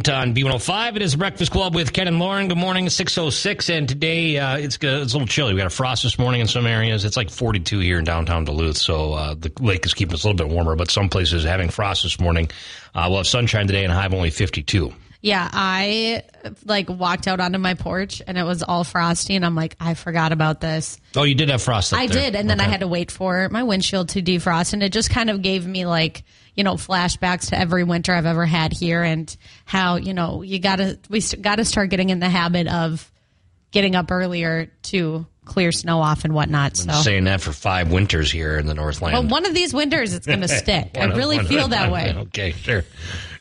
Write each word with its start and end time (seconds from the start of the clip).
student 0.00 0.08
on 0.08 0.34
B105. 0.34 0.96
It 0.96 1.02
is 1.02 1.16
Breakfast 1.16 1.50
Club 1.52 1.74
with 1.74 1.92
Ken 1.92 2.06
and 2.06 2.18
Lauren. 2.18 2.48
Good 2.48 2.58
morning, 2.58 2.88
606. 2.88 3.70
And 3.70 3.88
today 3.88 4.38
uh, 4.38 4.58
it's, 4.58 4.76
uh, 4.76 5.00
it's 5.02 5.14
a 5.14 5.16
little 5.16 5.26
chilly. 5.26 5.54
We 5.54 5.58
got 5.58 5.68
a 5.68 5.70
frost 5.70 6.02
this 6.02 6.18
morning 6.18 6.42
in 6.42 6.46
some 6.46 6.66
areas. 6.66 7.04
It's 7.04 7.16
like 7.16 7.30
42 7.30 7.78
here 7.78 7.98
in 7.98 8.04
downtown 8.04 8.44
Duluth. 8.44 8.76
So 8.76 9.14
uh, 9.14 9.34
the 9.34 9.50
lake 9.60 9.86
is 9.86 9.94
keeping 9.94 10.14
us 10.14 10.24
a 10.24 10.28
little 10.28 10.46
bit 10.46 10.54
warmer, 10.54 10.76
but 10.76 10.90
some 10.90 11.08
places 11.08 11.44
having 11.44 11.70
frost 11.70 12.02
this 12.02 12.20
morning. 12.20 12.50
Uh, 12.94 13.06
we'll 13.08 13.18
have 13.18 13.26
sunshine 13.26 13.66
today 13.66 13.84
and 13.84 13.92
a 13.92 13.96
high 13.96 14.06
of 14.06 14.12
only 14.12 14.30
52. 14.30 14.92
Yeah, 15.22 15.48
I 15.50 16.22
like 16.66 16.90
walked 16.90 17.26
out 17.26 17.40
onto 17.40 17.58
my 17.58 17.74
porch 17.74 18.22
and 18.26 18.36
it 18.36 18.44
was 18.44 18.62
all 18.62 18.84
frosty, 18.84 19.34
and 19.34 19.46
I'm 19.46 19.54
like, 19.54 19.76
I 19.80 19.94
forgot 19.94 20.30
about 20.32 20.60
this. 20.60 21.00
Oh, 21.16 21.24
you 21.24 21.34
did 21.34 21.48
have 21.48 21.62
frost. 21.62 21.94
I 21.94 22.06
there. 22.06 22.30
did, 22.30 22.36
and 22.36 22.50
then 22.50 22.60
I 22.60 22.64
had 22.64 22.80
to 22.80 22.86
wait 22.86 23.10
for 23.10 23.48
my 23.48 23.62
windshield 23.62 24.10
to 24.10 24.22
defrost, 24.22 24.74
and 24.74 24.82
it 24.82 24.92
just 24.92 25.10
kind 25.10 25.30
of 25.30 25.42
gave 25.42 25.66
me 25.66 25.86
like 25.86 26.22
you 26.56 26.64
know 26.64 26.74
flashbacks 26.74 27.50
to 27.50 27.58
every 27.58 27.84
winter 27.84 28.12
I've 28.14 28.26
ever 28.26 28.46
had 28.46 28.72
here, 28.72 29.02
and 29.02 29.34
how 29.64 29.96
you 29.96 30.14
know 30.14 30.42
you 30.42 30.58
gotta 30.58 30.98
we 31.08 31.20
gotta 31.40 31.64
start 31.64 31.90
getting 31.90 32.10
in 32.10 32.18
the 32.20 32.28
habit 32.28 32.66
of 32.66 33.10
getting 33.72 33.94
up 33.94 34.10
earlier 34.10 34.70
to 34.82 35.26
clear 35.44 35.70
snow 35.70 36.00
off 36.00 36.24
and 36.24 36.34
whatnot. 36.34 36.76
So. 36.76 36.90
saying 36.92 37.24
that 37.24 37.40
for 37.40 37.52
five 37.52 37.92
winters 37.92 38.32
here 38.32 38.58
in 38.58 38.66
the 38.66 38.74
Northland. 38.74 39.14
But 39.14 39.30
one 39.30 39.46
of 39.46 39.54
these 39.54 39.72
winters, 39.72 40.12
it's 40.12 40.26
going 40.26 40.40
to 40.48 40.48
stick. 40.48 40.96
I 40.98 41.04
really 41.04 41.36
one 41.36 41.46
feel 41.46 41.68
that 41.68 41.92
way. 41.92 42.12
Okay, 42.16 42.50
sure. 42.52 42.84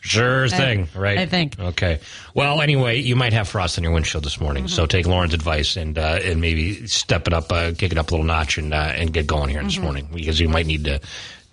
Sure 0.01 0.47
thing, 0.47 0.87
right? 0.93 1.17
I 1.17 1.25
think. 1.25 1.59
Okay. 1.59 1.99
Well, 2.35 2.61
anyway, 2.61 2.99
you 3.01 3.15
might 3.15 3.33
have 3.33 3.47
frost 3.47 3.79
on 3.79 3.83
your 3.83 3.91
windshield 3.93 4.23
this 4.23 4.39
morning, 4.39 4.65
Mm-hmm. 4.65 4.75
so 4.75 4.85
take 4.85 5.07
Lauren's 5.07 5.33
advice 5.33 5.77
and 5.77 5.97
uh, 5.97 6.19
and 6.23 6.39
maybe 6.41 6.85
step 6.85 7.25
it 7.25 7.33
up, 7.33 7.51
uh, 7.51 7.71
kick 7.75 7.91
it 7.91 7.97
up 7.97 8.09
a 8.09 8.11
little 8.11 8.25
notch, 8.25 8.59
and 8.59 8.71
uh, 8.71 8.77
and 8.95 9.11
get 9.11 9.25
going 9.25 9.49
here 9.49 9.59
Mm-hmm. 9.61 9.67
this 9.67 9.79
morning 9.79 10.07
because 10.13 10.39
you 10.39 10.47
might 10.47 10.67
need 10.67 10.83
to 10.85 10.99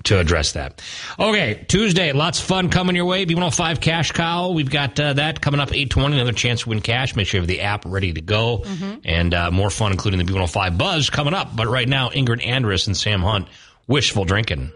to 0.05 0.19
address 0.19 0.53
that. 0.53 0.83
Okay, 1.19 1.65
Tuesday, 1.69 2.13
lots 2.13 2.41
of 2.41 2.47
fun 2.47 2.69
coming 2.71 2.97
your 2.97 3.05
way. 3.05 3.25
B105 3.27 3.81
Cash 3.81 4.13
Cow, 4.13 4.51
we've 4.51 4.71
got 4.71 4.99
uh, 4.99 5.13
that 5.15 5.41
coming 5.41 5.61
up 5.61 5.69
820, 5.69 6.17
another 6.17 6.33
chance 6.33 6.63
to 6.63 6.69
win 6.71 6.81
cash. 6.81 7.15
Make 7.17 7.27
sure 7.27 7.39
you 7.39 7.43
have 7.43 7.49
the 7.49 7.61
app 7.63 7.85
ready 7.87 8.13
to 8.13 8.21
go, 8.21 8.59
Mm-hmm. 8.65 9.01
and 9.05 9.35
uh, 9.35 9.51
more 9.51 9.71
fun, 9.71 9.93
including 9.93 10.25
the 10.25 10.31
B105 10.33 10.77
Buzz 10.79 11.11
coming 11.11 11.35
up. 11.35 11.55
But 11.55 11.69
right 11.69 11.89
now, 11.89 12.09
Ingrid 12.11 12.43
Andress 12.45 12.87
and 12.87 12.97
Sam 12.97 13.21
Hunt, 13.23 13.47
wishful 13.87 14.25
drinking. 14.25 14.73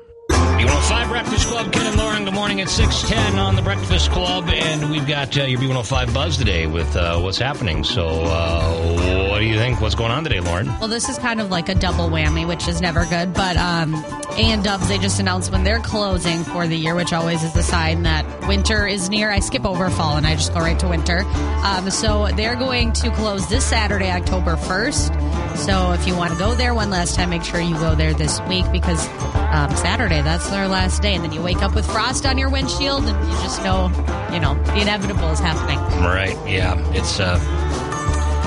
B105 0.56 1.08
Breakfast 1.10 1.48
Club, 1.48 1.70
Ken 1.70 1.86
and 1.86 1.96
Lauren. 1.98 2.24
Good 2.24 2.32
morning 2.32 2.62
at 2.62 2.70
610 2.70 3.38
on 3.38 3.56
the 3.56 3.62
Breakfast 3.62 4.10
Club. 4.10 4.48
And 4.48 4.90
we've 4.90 5.06
got 5.06 5.36
uh, 5.36 5.42
your 5.42 5.60
B105 5.60 6.14
Buzz 6.14 6.38
today 6.38 6.66
with 6.66 6.96
uh, 6.96 7.20
what's 7.20 7.36
happening. 7.36 7.84
So, 7.84 8.06
uh, 8.06 9.28
what 9.28 9.40
do 9.40 9.44
you 9.44 9.56
think? 9.56 9.82
What's 9.82 9.94
going 9.94 10.10
on 10.10 10.24
today, 10.24 10.40
Lauren? 10.40 10.68
Well, 10.78 10.88
this 10.88 11.10
is 11.10 11.18
kind 11.18 11.42
of 11.42 11.50
like 11.50 11.68
a 11.68 11.74
double 11.74 12.08
whammy, 12.08 12.48
which 12.48 12.68
is 12.68 12.80
never 12.80 13.04
good. 13.04 13.34
But 13.34 13.58
um, 13.58 13.94
A 14.30 14.50
and 14.50 14.64
Dubs, 14.64 14.88
they 14.88 14.96
just 14.96 15.20
announced 15.20 15.52
when 15.52 15.62
they're 15.62 15.78
closing 15.78 16.42
for 16.42 16.66
the 16.66 16.76
year, 16.76 16.94
which 16.94 17.12
always 17.12 17.44
is 17.44 17.54
a 17.54 17.62
sign 17.62 18.04
that 18.04 18.24
winter 18.48 18.86
is 18.86 19.10
near. 19.10 19.30
I 19.30 19.40
skip 19.40 19.66
over 19.66 19.90
fall 19.90 20.16
and 20.16 20.26
I 20.26 20.36
just 20.36 20.54
go 20.54 20.60
right 20.60 20.78
to 20.78 20.88
winter. 20.88 21.20
Um, 21.64 21.90
so 21.90 22.28
they're 22.34 22.56
going 22.56 22.92
to 22.94 23.10
close 23.10 23.46
this 23.48 23.66
Saturday, 23.66 24.10
October 24.10 24.56
1st. 24.56 25.56
So 25.58 25.92
if 25.92 26.06
you 26.06 26.16
want 26.16 26.32
to 26.32 26.38
go 26.38 26.54
there 26.54 26.72
one 26.74 26.88
last 26.88 27.14
time, 27.14 27.28
make 27.28 27.42
sure 27.42 27.60
you 27.60 27.74
go 27.74 27.94
there 27.94 28.14
this 28.14 28.40
week 28.42 28.64
because 28.72 29.06
um, 29.52 29.74
Saturday, 29.76 30.22
that's 30.22 30.45
their 30.50 30.68
last 30.68 31.02
day. 31.02 31.14
And 31.14 31.24
then 31.24 31.32
you 31.32 31.42
wake 31.42 31.62
up 31.62 31.74
with 31.74 31.86
frost 31.86 32.26
on 32.26 32.38
your 32.38 32.50
windshield 32.50 33.04
and 33.04 33.28
you 33.28 33.36
just 33.42 33.62
know, 33.62 33.88
you 34.32 34.40
know, 34.40 34.54
the 34.64 34.80
inevitable 34.80 35.28
is 35.30 35.40
happening. 35.40 35.78
Right. 36.02 36.36
Yeah. 36.48 36.76
It's 36.94 37.20
uh, 37.20 37.38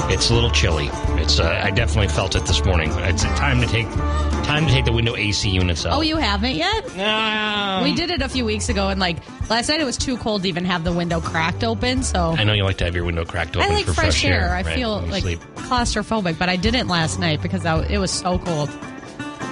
it's 0.09 0.30
a 0.30 0.33
little 0.33 0.50
chilly. 0.50 0.89
It's 1.22 1.39
uh, 1.39 1.61
I 1.64 1.72
definitely 1.72 2.08
felt 2.08 2.36
it 2.36 2.45
this 2.45 2.64
morning. 2.66 2.91
It's 2.94 3.23
time 3.23 3.61
to 3.61 3.67
take 3.67 3.88
time 4.50 4.66
to 4.66 4.73
take 4.73 4.86
the 4.86 4.91
window 4.91 5.16
AC 5.16 5.47
units 5.47 5.86
out. 5.86 5.97
Oh, 5.97 6.02
you 6.02 6.17
haven't 6.17 6.56
yet? 6.56 6.95
No. 6.97 7.81
We 7.83 7.94
did 7.94 8.09
it 8.09 8.22
a 8.23 8.30
few 8.30 8.44
weeks 8.44 8.69
ago, 8.69 8.89
and 8.89 9.00
like 9.00 9.17
last 9.50 9.69
night, 9.69 9.80
it 9.80 9.86
was 9.86 9.97
too 9.97 10.17
cold 10.17 10.41
to 10.44 10.50
even 10.50 10.66
have 10.66 10.84
the 10.84 10.91
window 10.91 11.22
cracked 11.22 11.63
open. 11.63 12.02
So 12.02 12.36
I 12.38 12.44
know 12.44 12.53
you 12.53 12.63
like 12.63 12.78
to 12.78 12.86
have 12.86 12.95
your 12.95 13.06
window 13.06 13.23
cracked 13.25 13.56
open. 13.56 13.69
I 13.69 13.73
like 13.73 13.86
for 13.86 13.94
fresh, 13.94 14.25
air. 14.25 14.50
I 14.50 14.63
right, 14.63 14.75
feel 14.75 15.02
like 15.02 15.22
sleep. 15.22 15.39
claustrophobic, 15.56 16.39
but 16.39 16.50
I 16.50 16.56
didn't 16.56 16.88
last 16.88 17.19
night 17.19 17.41
because 17.41 17.66
I, 17.66 17.80
it 17.86 18.00
was 18.00 18.11
so 18.11 18.39
cold. 18.39 18.69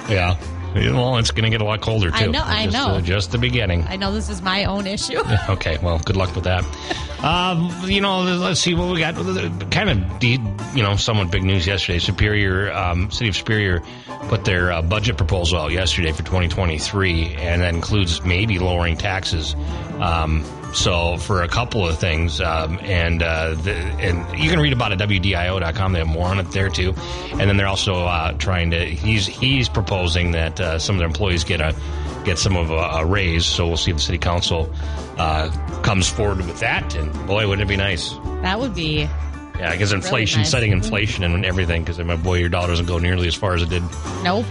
Yeah. 0.08 0.36
Well, 0.74 1.16
it's 1.18 1.30
going 1.30 1.44
to 1.44 1.50
get 1.50 1.60
a 1.60 1.64
lot 1.64 1.80
colder 1.80 2.10
too. 2.10 2.16
I 2.16 2.26
know, 2.26 2.42
I 2.44 2.64
Just, 2.64 2.76
know. 2.76 2.94
uh, 2.94 3.00
just 3.00 3.32
the 3.32 3.38
beginning. 3.38 3.84
I 3.88 3.96
know 3.96 4.12
this 4.12 4.28
is 4.28 4.42
my 4.42 4.64
own 4.64 4.86
issue. 4.86 5.22
Okay, 5.48 5.78
well, 5.82 5.98
good 5.98 6.16
luck 6.16 6.34
with 6.34 6.44
that. 6.44 6.64
Um, 7.18 7.72
you 7.84 8.00
know, 8.00 8.20
let's 8.22 8.60
see 8.60 8.74
what 8.74 8.92
we 8.94 9.00
got. 9.00 9.16
Kind 9.72 9.90
of, 9.90 10.22
you 10.22 10.82
know, 10.84 10.94
somewhat 10.94 11.32
big 11.32 11.42
news 11.42 11.66
yesterday. 11.66 11.98
Superior, 11.98 12.72
um, 12.72 13.10
City 13.10 13.28
of 13.28 13.34
Superior 13.34 13.82
put 14.28 14.44
their 14.44 14.70
uh, 14.70 14.82
budget 14.82 15.16
proposal 15.16 15.58
out 15.58 15.72
yesterday 15.72 16.12
for 16.12 16.22
2023, 16.22 17.34
and 17.34 17.62
that 17.62 17.74
includes 17.74 18.22
maybe 18.22 18.60
lowering 18.60 18.96
taxes. 18.96 19.56
Um, 19.98 20.44
so 20.74 21.16
for 21.16 21.42
a 21.42 21.48
couple 21.48 21.86
of 21.86 21.98
things, 21.98 22.40
um, 22.40 22.78
and 22.82 23.22
uh, 23.22 23.54
the, 23.54 23.74
and 23.74 24.38
you 24.38 24.50
can 24.50 24.60
read 24.60 24.72
about 24.72 24.92
it 24.92 25.00
at 25.00 25.08
WDIO.com. 25.08 25.92
They 25.92 25.98
have 26.00 26.08
more 26.08 26.26
on 26.26 26.38
it 26.38 26.50
there 26.50 26.68
too, 26.68 26.94
and 27.32 27.40
then 27.40 27.56
they're 27.56 27.66
also 27.66 28.04
uh, 28.06 28.32
trying 28.32 28.70
to. 28.72 28.84
He's 28.84 29.26
he's 29.26 29.68
proposing 29.68 30.32
that 30.32 30.60
uh, 30.60 30.78
some 30.78 30.96
of 30.96 30.98
their 30.98 31.06
employees 31.08 31.44
get 31.44 31.60
a 31.60 31.74
get 32.24 32.38
some 32.38 32.56
of 32.56 32.70
a, 32.70 32.74
a 32.74 33.06
raise. 33.06 33.46
So 33.46 33.66
we'll 33.66 33.76
see 33.76 33.90
if 33.90 33.96
the 33.96 34.02
city 34.02 34.18
council 34.18 34.72
uh, 35.16 35.50
comes 35.82 36.08
forward 36.08 36.38
with 36.38 36.60
that. 36.60 36.94
And 36.94 37.12
boy, 37.26 37.48
wouldn't 37.48 37.66
it 37.66 37.68
be 37.68 37.76
nice? 37.76 38.12
that 38.42 38.60
would 38.60 38.74
be 38.74 39.08
Yeah, 39.58 39.72
because 39.72 39.92
inflation, 39.92 40.40
nice. 40.42 40.50
setting 40.50 40.72
inflation 40.72 41.24
and 41.24 41.44
everything. 41.44 41.82
Because 41.82 41.98
my 41.98 42.16
boy, 42.16 42.34
your 42.38 42.48
dollar 42.50 42.68
doesn't 42.68 42.86
go 42.86 42.98
nearly 42.98 43.26
as 43.26 43.34
far 43.34 43.54
as 43.54 43.62
it 43.62 43.70
did. 43.70 43.82
nope. 44.22 44.46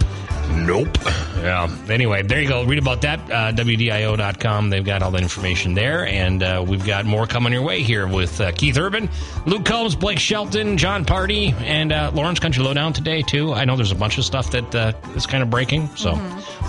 Nope. 0.50 0.98
Yeah. 1.38 1.74
Anyway, 1.90 2.24
there 2.24 2.42
you 2.42 2.48
go. 2.48 2.64
Read 2.66 2.80
about 2.80 3.02
that. 3.02 3.20
Uh, 3.32 3.52
WDIO.com. 3.54 4.70
They've 4.70 4.84
got 4.84 5.02
all 5.02 5.12
the 5.12 5.20
information 5.20 5.74
there. 5.74 6.06
And 6.08 6.42
uh, 6.44 6.64
we've 6.68 6.86
got 6.86 7.06
more 7.06 7.28
coming 7.28 7.54
your 7.54 7.62
way 7.62 7.84
here 7.84 8.08
with 8.08 8.42
uh, 8.42 8.52
Keith 8.52 8.78
Urban, 8.78 9.10
Luke 9.46 9.66
Combs, 9.66 9.96
Blake 9.96 10.20
Shelton, 10.20 10.78
Jon 10.78 11.06
Pardi, 11.06 11.54
and 11.62 11.92
uh, 11.92 12.12
Lauren's 12.14 12.40
Country 12.40 12.64
Lowdown 12.64 12.94
today, 12.94 13.22
too. 13.22 13.54
I 13.54 13.66
know 13.66 13.76
there's 13.76 13.92
a 13.92 13.96
bunch 13.96 14.18
of 14.18 14.26
stuff 14.26 14.52
that 14.52 14.76
uh, 14.76 14.94
is 15.16 15.26
kind 15.26 15.44
of 15.44 15.50
breaking. 15.50 15.88
So 15.96 16.20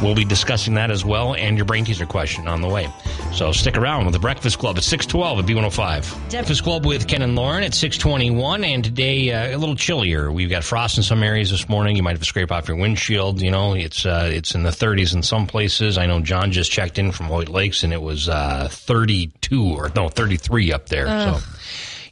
we'll 0.02 0.14
be 0.14 0.24
discussing 0.24 0.74
that 0.74 0.90
as 0.90 1.04
well. 1.04 1.34
And 1.34 1.56
your 1.56 1.64
brain 1.64 1.84
teaser 1.84 2.06
question 2.06 2.46
on 2.46 2.60
the 2.60 2.68
way. 2.68 2.88
So 3.32 3.52
stick 3.52 3.76
around 3.76 4.04
with 4.04 4.14
the 4.14 4.20
Breakfast 4.20 4.58
Club 4.58 4.76
at 4.76 4.84
612 4.84 5.38
at 5.38 5.44
B105. 5.46 6.30
Breakfast 6.30 6.62
Club 6.62 6.86
with 6.86 7.08
Ken 7.08 7.22
and 7.22 7.34
Lauren 7.34 7.62
at 7.64 7.74
621. 7.74 8.64
And 8.64 8.84
today, 8.84 9.32
uh, 9.32 9.56
a 9.56 9.58
little 9.58 9.76
chillier. 9.76 10.30
We've 10.30 10.50
got 10.50 10.64
frost 10.64 10.96
in 10.98 11.02
some 11.02 11.22
areas 11.22 11.50
this 11.50 11.68
morning. 11.68 11.96
You 11.96 12.02
might 12.02 12.12
have 12.12 12.20
to 12.20 12.26
scrape 12.26 12.52
off 12.52 12.68
your 12.68 12.76
windshield. 12.76 13.40
You 13.40 13.50
know, 13.50 13.67
it's 13.74 14.04
uh, 14.06 14.28
it's 14.32 14.54
in 14.54 14.62
the 14.62 14.70
30s 14.70 15.14
in 15.14 15.22
some 15.22 15.46
places. 15.46 15.98
I 15.98 16.06
know 16.06 16.20
John 16.20 16.52
just 16.52 16.70
checked 16.70 16.98
in 16.98 17.12
from 17.12 17.26
Hoyt 17.26 17.48
Lakes 17.48 17.82
and 17.82 17.92
it 17.92 18.02
was 18.02 18.28
uh, 18.28 18.68
32 18.70 19.62
or 19.62 19.90
no, 19.94 20.08
33 20.08 20.72
up 20.72 20.88
there. 20.88 21.06
So. 21.06 21.38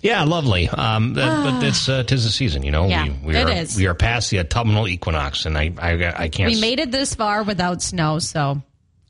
Yeah, 0.03 0.23
lovely. 0.25 0.69
Um, 0.69 1.15
that, 1.15 1.45
but 1.45 1.67
it's 1.67 1.89
uh, 1.89 2.03
tis 2.05 2.25
the 2.25 2.31
season, 2.31 2.63
you 2.63 2.71
know. 2.71 2.87
Yeah, 2.87 3.05
we, 3.05 3.11
we 3.29 3.37
it 3.37 3.49
are, 3.49 3.53
is. 3.53 3.77
We 3.77 3.87
are 3.87 3.95
past 3.95 4.31
the 4.31 4.39
autumnal 4.39 4.87
equinox, 4.87 5.47
and 5.47 5.57
I, 5.59 5.73
I, 5.79 6.25
I 6.25 6.29
can't. 6.29 6.53
We 6.53 6.61
made 6.61 6.79
it 6.79 6.93
this 6.93 7.15
far 7.15 7.43
without 7.43 7.83
snow, 7.83 8.21
so 8.21 8.63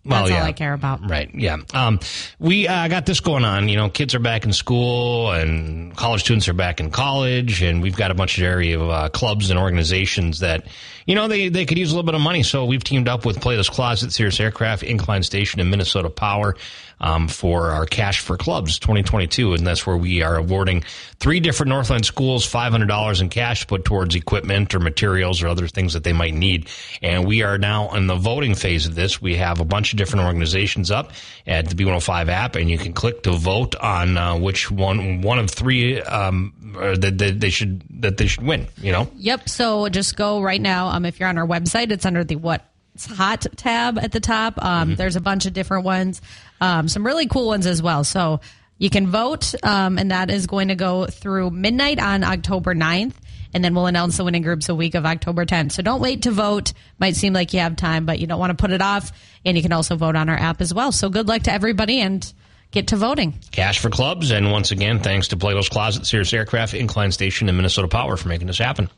Well, 0.06 0.20
that's 0.20 0.30
yeah. 0.30 0.40
all 0.40 0.46
I 0.46 0.52
care 0.52 0.72
about. 0.72 1.08
Right. 1.10 1.28
Yeah. 1.34 1.58
Um, 1.74 2.00
we 2.38 2.66
uh, 2.68 2.88
got 2.88 3.04
this 3.04 3.20
going 3.20 3.44
on. 3.44 3.68
You 3.68 3.76
know, 3.76 3.90
kids 3.90 4.14
are 4.14 4.20
back 4.20 4.44
in 4.44 4.52
school, 4.54 5.32
and 5.32 5.94
college 5.96 6.22
students 6.22 6.48
are 6.48 6.54
back 6.54 6.80
in 6.80 6.90
college, 6.90 7.62
and 7.62 7.82
we've 7.82 7.96
got 7.96 8.10
a 8.10 8.14
bunch 8.14 8.38
of 8.38 8.44
area 8.44 8.80
of 8.80 8.88
uh, 8.88 9.08
clubs 9.10 9.50
and 9.50 9.58
organizations 9.58 10.38
that, 10.40 10.66
you 11.06 11.14
know, 11.14 11.28
they 11.28 11.48
they 11.48 11.64
could 11.64 11.78
use 11.78 11.90
a 11.90 11.94
little 11.94 12.06
bit 12.06 12.14
of 12.14 12.20
money. 12.20 12.42
So 12.42 12.64
we've 12.64 12.84
teamed 12.84 13.08
up 13.08 13.24
with 13.24 13.40
Plato's 13.40 13.70
Closet, 13.70 14.12
Cirrus 14.12 14.40
Aircraft, 14.40 14.82
Incline 14.82 15.22
Station, 15.22 15.60
and 15.60 15.70
Minnesota 15.70 16.10
Power. 16.10 16.56
Um, 16.98 17.28
for 17.28 17.72
our 17.72 17.84
Cash 17.84 18.20
for 18.20 18.38
Clubs 18.38 18.78
2022, 18.78 19.52
and 19.52 19.66
that's 19.66 19.86
where 19.86 19.98
we 19.98 20.22
are 20.22 20.36
awarding 20.36 20.82
three 21.20 21.40
different 21.40 21.68
Northland 21.68 22.06
schools 22.06 22.50
$500 22.50 23.20
in 23.20 23.28
cash 23.28 23.66
put 23.66 23.84
towards 23.84 24.14
equipment 24.14 24.74
or 24.74 24.78
materials 24.78 25.42
or 25.42 25.48
other 25.48 25.68
things 25.68 25.92
that 25.92 26.04
they 26.04 26.14
might 26.14 26.32
need. 26.32 26.70
And 27.02 27.26
we 27.26 27.42
are 27.42 27.58
now 27.58 27.94
in 27.94 28.06
the 28.06 28.14
voting 28.14 28.54
phase 28.54 28.86
of 28.86 28.94
this. 28.94 29.20
We 29.20 29.36
have 29.36 29.60
a 29.60 29.64
bunch 29.66 29.92
of 29.92 29.98
different 29.98 30.24
organizations 30.24 30.90
up 30.90 31.12
at 31.46 31.68
the 31.68 31.74
B105 31.74 32.28
app, 32.28 32.56
and 32.56 32.70
you 32.70 32.78
can 32.78 32.94
click 32.94 33.24
to 33.24 33.32
vote 33.32 33.74
on 33.76 34.16
uh, 34.16 34.38
which 34.38 34.70
one 34.70 35.20
one 35.20 35.38
of 35.38 35.50
three 35.50 36.00
um, 36.00 36.54
that, 36.98 37.18
that 37.18 37.40
they 37.40 37.50
should 37.50 37.82
that 38.00 38.16
they 38.16 38.26
should 38.26 38.44
win. 38.44 38.68
You 38.78 38.92
know, 38.92 39.10
Yep. 39.16 39.48
So 39.48 39.88
just 39.90 40.16
go 40.16 40.40
right 40.40 40.60
now. 40.60 40.88
Um, 40.96 41.04
if 41.04 41.20
you're 41.20 41.28
on 41.28 41.36
our 41.36 41.46
website, 41.46 41.92
it's 41.92 42.06
under 42.06 42.24
the 42.24 42.36
what 42.36 42.64
hot 43.08 43.46
tab 43.56 43.98
at 43.98 44.12
the 44.12 44.20
top. 44.20 44.62
Um, 44.62 44.96
there's 44.96 45.16
a 45.16 45.20
bunch 45.20 45.44
of 45.44 45.52
different 45.52 45.84
ones, 45.84 46.22
um, 46.60 46.88
some 46.88 47.04
really 47.04 47.26
cool 47.26 47.48
ones 47.48 47.66
as 47.66 47.82
well. 47.82 48.02
So 48.04 48.40
you 48.78 48.88
can 48.88 49.08
vote, 49.08 49.54
um, 49.62 49.98
and 49.98 50.10
that 50.10 50.30
is 50.30 50.46
going 50.46 50.68
to 50.68 50.74
go 50.74 51.06
through 51.06 51.50
midnight 51.50 52.00
on 52.00 52.24
October 52.24 52.74
9th. 52.74 53.14
And 53.54 53.64
then 53.64 53.74
we'll 53.74 53.86
announce 53.86 54.16
the 54.16 54.24
winning 54.24 54.42
groups 54.42 54.68
a 54.68 54.74
week 54.74 54.94
of 54.94 55.06
October 55.06 55.46
10th. 55.46 55.72
So 55.72 55.82
don't 55.82 56.00
wait 56.00 56.22
to 56.22 56.30
vote. 56.30 56.72
Might 56.98 57.16
seem 57.16 57.32
like 57.32 57.54
you 57.54 57.60
have 57.60 57.76
time, 57.76 58.04
but 58.04 58.18
you 58.18 58.26
don't 58.26 58.40
want 58.40 58.50
to 58.50 58.62
put 58.62 58.70
it 58.70 58.82
off. 58.82 59.12
And 59.44 59.56
you 59.56 59.62
can 59.62 59.72
also 59.72 59.96
vote 59.96 60.16
on 60.16 60.28
our 60.28 60.36
app 60.36 60.60
as 60.60 60.74
well. 60.74 60.92
So 60.92 61.08
good 61.08 61.28
luck 61.28 61.42
to 61.42 61.52
everybody 61.52 62.00
and 62.00 62.32
get 62.70 62.88
to 62.88 62.96
voting. 62.96 63.34
Cash 63.50 63.78
for 63.78 63.90
clubs, 63.90 64.30
and 64.30 64.50
once 64.50 64.70
again, 64.70 65.00
thanks 65.00 65.28
to 65.28 65.36
Plato's 65.36 65.68
Closet, 65.68 66.06
Cirrus 66.06 66.32
Aircraft, 66.32 66.74
Incline 66.74 67.12
Station, 67.12 67.48
and 67.48 67.56
Minnesota 67.56 67.88
Power 67.88 68.16
for 68.16 68.28
making 68.28 68.46
this 68.46 68.58
happen. 68.58 68.88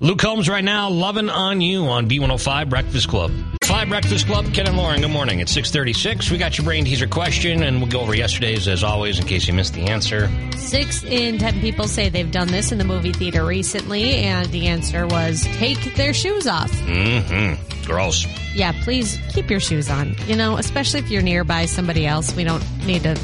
Luke 0.00 0.18
Combs 0.18 0.48
right 0.48 0.64
now, 0.64 0.88
loving 0.90 1.30
on 1.30 1.60
you 1.60 1.86
on 1.86 2.08
B105 2.08 2.68
Breakfast 2.68 3.08
Club. 3.08 3.32
B105 3.74 3.88
Breakfast 3.88 4.26
Club, 4.26 4.54
Ken 4.54 4.68
and 4.68 4.76
Lauren. 4.76 5.00
Good 5.00 5.10
morning. 5.10 5.40
It's 5.40 5.50
636. 5.50 6.30
We 6.30 6.38
got 6.38 6.56
your 6.56 6.64
brain 6.64 6.84
teaser 6.84 7.08
question, 7.08 7.64
and 7.64 7.78
we'll 7.78 7.90
go 7.90 8.00
over 8.00 8.14
yesterday's 8.14 8.68
as 8.68 8.84
always 8.84 9.18
in 9.18 9.26
case 9.26 9.48
you 9.48 9.54
missed 9.54 9.74
the 9.74 9.82
answer. 9.82 10.30
Six 10.56 11.02
in 11.02 11.38
ten 11.38 11.60
people 11.60 11.88
say 11.88 12.08
they've 12.08 12.30
done 12.30 12.46
this 12.48 12.70
in 12.70 12.78
the 12.78 12.84
movie 12.84 13.12
theater 13.12 13.44
recently, 13.44 14.14
and 14.18 14.48
the 14.50 14.68
answer 14.68 15.08
was 15.08 15.42
take 15.56 15.96
their 15.96 16.14
shoes 16.14 16.46
off. 16.46 16.70
Mm-hmm. 16.70 17.84
Gross. 17.84 18.26
Yeah, 18.54 18.72
please 18.84 19.18
keep 19.30 19.50
your 19.50 19.60
shoes 19.60 19.90
on. 19.90 20.14
You 20.26 20.36
know, 20.36 20.56
especially 20.56 21.00
if 21.00 21.10
you're 21.10 21.22
nearby 21.22 21.66
somebody 21.66 22.06
else. 22.06 22.34
We 22.36 22.44
don't 22.44 22.64
need 22.86 23.02
to 23.02 23.16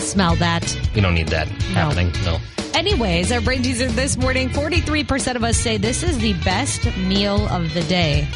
smell 0.00 0.34
that. 0.36 0.76
We 0.94 1.00
don't 1.00 1.14
need 1.14 1.28
that 1.28 1.46
happening. 1.46 2.10
No. 2.24 2.38
Anyways, 2.74 3.30
our 3.30 3.40
brain 3.40 3.62
teaser 3.62 3.86
this 3.86 4.16
morning 4.16 4.48
43% 4.48 5.36
of 5.36 5.44
us 5.44 5.56
say 5.56 5.76
this 5.76 6.02
is 6.02 6.18
the 6.18 6.32
best 6.42 6.84
meal 6.96 7.46
of 7.48 7.72
the 7.74 7.82
day. 7.84 8.26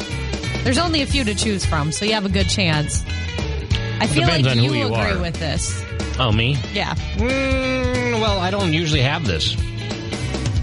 There's 0.63 0.77
only 0.77 1.01
a 1.01 1.05
few 1.05 1.23
to 1.23 1.33
choose 1.35 1.65
from, 1.65 1.91
so 1.91 2.05
you 2.05 2.13
have 2.13 2.25
a 2.25 2.29
good 2.29 2.47
chance. 2.49 3.03
I 3.99 4.07
feel 4.07 4.23
Depends 4.25 4.47
like 4.47 4.55
you, 4.57 4.73
you 4.73 4.85
agree 4.85 4.95
are. 5.11 5.19
with 5.19 5.35
this. 5.39 5.83
Oh, 6.19 6.31
me? 6.31 6.57
Yeah. 6.73 6.93
Mm, 7.15 8.19
well, 8.21 8.39
I 8.39 8.51
don't 8.51 8.73
usually 8.73 9.01
have 9.01 9.25
this. 9.25 9.55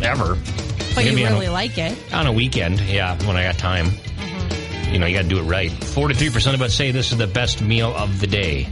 Ever. 0.02 0.36
But 0.94 1.04
you 1.04 1.10
on 1.26 1.32
a- 1.32 1.34
really 1.34 1.48
like 1.48 1.78
it. 1.78 1.96
On 2.12 2.26
a 2.26 2.32
weekend, 2.32 2.80
yeah, 2.80 3.16
when 3.26 3.36
I 3.36 3.42
got 3.44 3.58
time. 3.58 3.86
Mm-hmm. 3.86 4.92
You 4.92 4.98
know, 5.00 5.06
you 5.06 5.16
got 5.16 5.22
to 5.22 5.28
do 5.28 5.38
it 5.38 5.42
right. 5.42 5.70
43% 5.70 6.54
of 6.54 6.62
us 6.62 6.74
say 6.74 6.90
this 6.92 7.12
is 7.12 7.18
the 7.18 7.26
best 7.26 7.60
meal 7.60 7.94
of 7.94 8.20
the 8.20 8.26
day. 8.26 8.68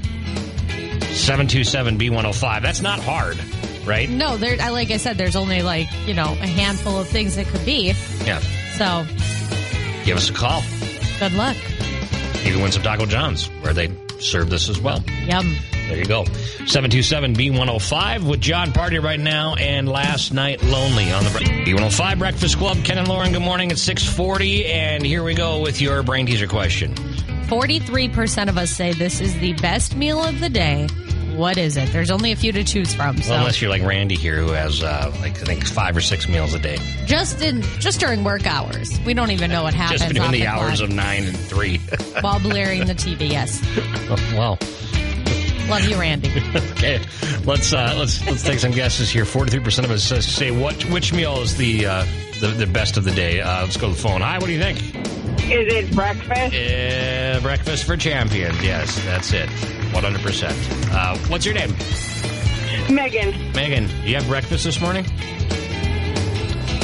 727B105. 1.16 2.62
That's 2.62 2.80
not 2.80 3.00
hard, 3.00 3.38
right? 3.86 4.08
No, 4.08 4.36
there. 4.36 4.56
I 4.60 4.68
like 4.70 4.90
I 4.90 4.96
said, 4.98 5.16
there's 5.18 5.36
only 5.36 5.62
like 5.62 5.88
you 6.06 6.14
know 6.14 6.30
a 6.32 6.46
handful 6.46 6.98
of 7.00 7.08
things 7.08 7.36
it 7.36 7.46
could 7.48 7.64
be. 7.64 7.94
Yeah. 8.24 8.38
So 8.76 9.04
Give 10.04 10.16
us 10.16 10.30
a 10.30 10.32
call. 10.32 10.62
Good 11.18 11.32
luck. 11.32 11.56
You 12.44 12.52
can 12.52 12.62
win 12.62 12.72
some 12.72 12.82
Taco 12.82 13.06
John's 13.06 13.46
where 13.62 13.72
they 13.72 13.90
serve 14.20 14.50
this 14.50 14.68
as 14.68 14.80
well. 14.80 15.02
Yum. 15.26 15.56
There 15.88 15.98
you 15.98 16.04
go. 16.04 16.24
727B105 16.24 18.28
with 18.28 18.40
Jon 18.40 18.72
Pardi 18.72 19.02
right 19.02 19.20
now 19.20 19.54
and 19.54 19.88
Last 19.88 20.32
Night 20.32 20.62
Lonely 20.62 21.10
on 21.12 21.24
the 21.24 21.30
B105 21.30 22.18
Breakfast 22.18 22.58
Club. 22.58 22.78
Ken 22.84 22.98
and 22.98 23.08
Lauren, 23.08 23.32
good 23.32 23.42
morning. 23.42 23.70
It's 23.70 23.82
640, 23.82 24.66
and 24.66 25.06
here 25.06 25.22
we 25.22 25.34
go 25.34 25.60
with 25.60 25.80
your 25.80 26.02
brain 26.02 26.26
teaser 26.26 26.48
question. 26.48 26.94
Forty-three 27.48 28.08
percent 28.08 28.50
of 28.50 28.58
us 28.58 28.70
say 28.70 28.92
this 28.92 29.20
is 29.20 29.38
the 29.38 29.52
best 29.54 29.94
meal 29.94 30.20
of 30.20 30.40
the 30.40 30.48
day. 30.48 30.88
What 31.36 31.58
is 31.58 31.76
it? 31.76 31.92
There's 31.92 32.10
only 32.10 32.32
a 32.32 32.36
few 32.36 32.50
to 32.52 32.64
choose 32.64 32.94
from. 32.94 33.20
So 33.20 33.30
Well, 33.30 33.40
unless 33.40 33.60
you're 33.60 33.70
like 33.70 33.82
Randy 33.82 34.16
here, 34.16 34.36
who 34.36 34.52
has, 34.52 34.82
uh, 34.82 35.14
like, 35.20 35.32
I 35.42 35.44
think 35.44 35.66
five 35.66 35.94
or 35.94 36.00
six 36.00 36.28
meals 36.28 36.54
a 36.54 36.58
day. 36.58 36.78
just 37.04 37.42
in 37.42 37.60
just 37.78 38.00
during 38.00 38.24
work 38.24 38.46
hours, 38.46 38.98
we 39.04 39.12
don't 39.12 39.30
even 39.30 39.50
know 39.50 39.62
what 39.62 39.74
happens. 39.74 40.00
Just 40.00 40.08
between 40.14 40.28
off 40.28 40.32
the 40.32 40.42
clock. 40.42 40.62
hours 40.62 40.80
of 40.80 40.90
9 40.90 41.24
and 41.24 41.36
3. 41.38 41.78
while 42.20 42.40
blaring 42.40 42.86
the 42.86 42.94
TV. 42.94 43.30
Yes, 43.30 43.60
well, 44.32 44.58
love 45.68 45.84
you, 45.86 45.96
Randy. 46.00 46.30
okay. 46.54 47.02
Let's 47.44 47.72
uh, 47.72 47.94
let's 47.98 48.24
let's 48.26 48.42
take 48.42 48.58
some 48.58 48.72
guesses 48.72 49.10
here. 49.10 49.24
43% 49.24 49.84
of 49.84 49.90
us 49.90 50.04
say 50.26 50.50
what 50.50 50.82
which 50.86 51.12
meal 51.12 51.40
is 51.42 51.56
the 51.58 51.84
uh, 51.86 52.06
the, 52.40 52.48
the 52.48 52.66
best 52.66 52.96
of 52.96 53.04
the 53.04 53.12
day. 53.12 53.40
Uh, 53.42 53.62
let's 53.62 53.76
go 53.76 53.88
to 53.88 53.94
the 53.94 54.00
phone. 54.00 54.22
Hi, 54.22 54.38
what 54.38 54.46
do 54.46 54.52
you 54.52 54.58
think? 54.58 54.78
Is 55.48 55.72
it 55.72 55.94
breakfast? 55.94 56.54
Uh, 56.56 57.40
breakfast 57.42 57.84
for 57.84 57.96
champions. 57.96 58.60
Yes, 58.64 58.96
that's 59.04 59.32
it. 59.32 59.48
100%. 59.96 60.92
Uh, 60.92 61.16
what's 61.28 61.44
your 61.46 61.54
name? 61.54 61.70
Megan. 62.94 63.52
Megan, 63.52 63.88
you 64.04 64.14
have 64.14 64.26
breakfast 64.28 64.64
this 64.64 64.80
morning? 64.80 65.04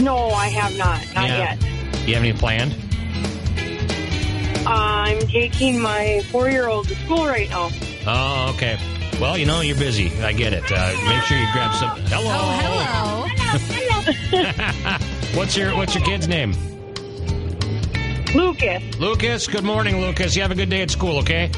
No, 0.03 0.31
I 0.31 0.49
have 0.49 0.77
not. 0.79 1.01
Not 1.15 1.29
Yeah. 1.29 1.39
yet. 1.39 1.61
Do 1.61 1.99
you 2.09 2.15
have 2.15 2.25
any 2.25 2.33
planned? 2.33 2.75
I'm 4.67 5.19
taking 5.29 5.79
my 5.81 6.23
four-year-old 6.31 6.89
to 6.89 6.95
school 6.97 7.27
right 7.27 7.49
now. 7.51 7.71
Oh, 8.07 8.53
okay. 8.55 8.79
Well, 9.21 9.37
you 9.37 9.45
know, 9.47 9.61
you're 9.61 9.77
busy. 9.77 10.11
I 10.23 10.33
get 10.33 10.53
it. 10.53 10.65
Uh, 10.73 10.93
make 11.09 11.23
sure 11.25 11.37
you 11.39 11.47
grab 11.53 11.75
some. 11.75 11.91
Hello. 12.07 12.31
Oh, 12.33 13.29
hello. 13.37 14.99
What's 15.39 15.57
your 15.57 15.77
What's 15.77 15.95
your 15.95 16.05
kid's 16.05 16.27
name? 16.27 16.55
Lucas. 18.35 18.83
Lucas. 18.99 19.47
Good 19.47 19.63
morning, 19.65 20.01
Lucas. 20.01 20.35
You 20.35 20.43
have 20.43 20.51
a 20.51 20.55
good 20.55 20.71
day 20.71 20.81
at 20.83 20.91
school, 20.91 21.19
okay? 21.19 21.51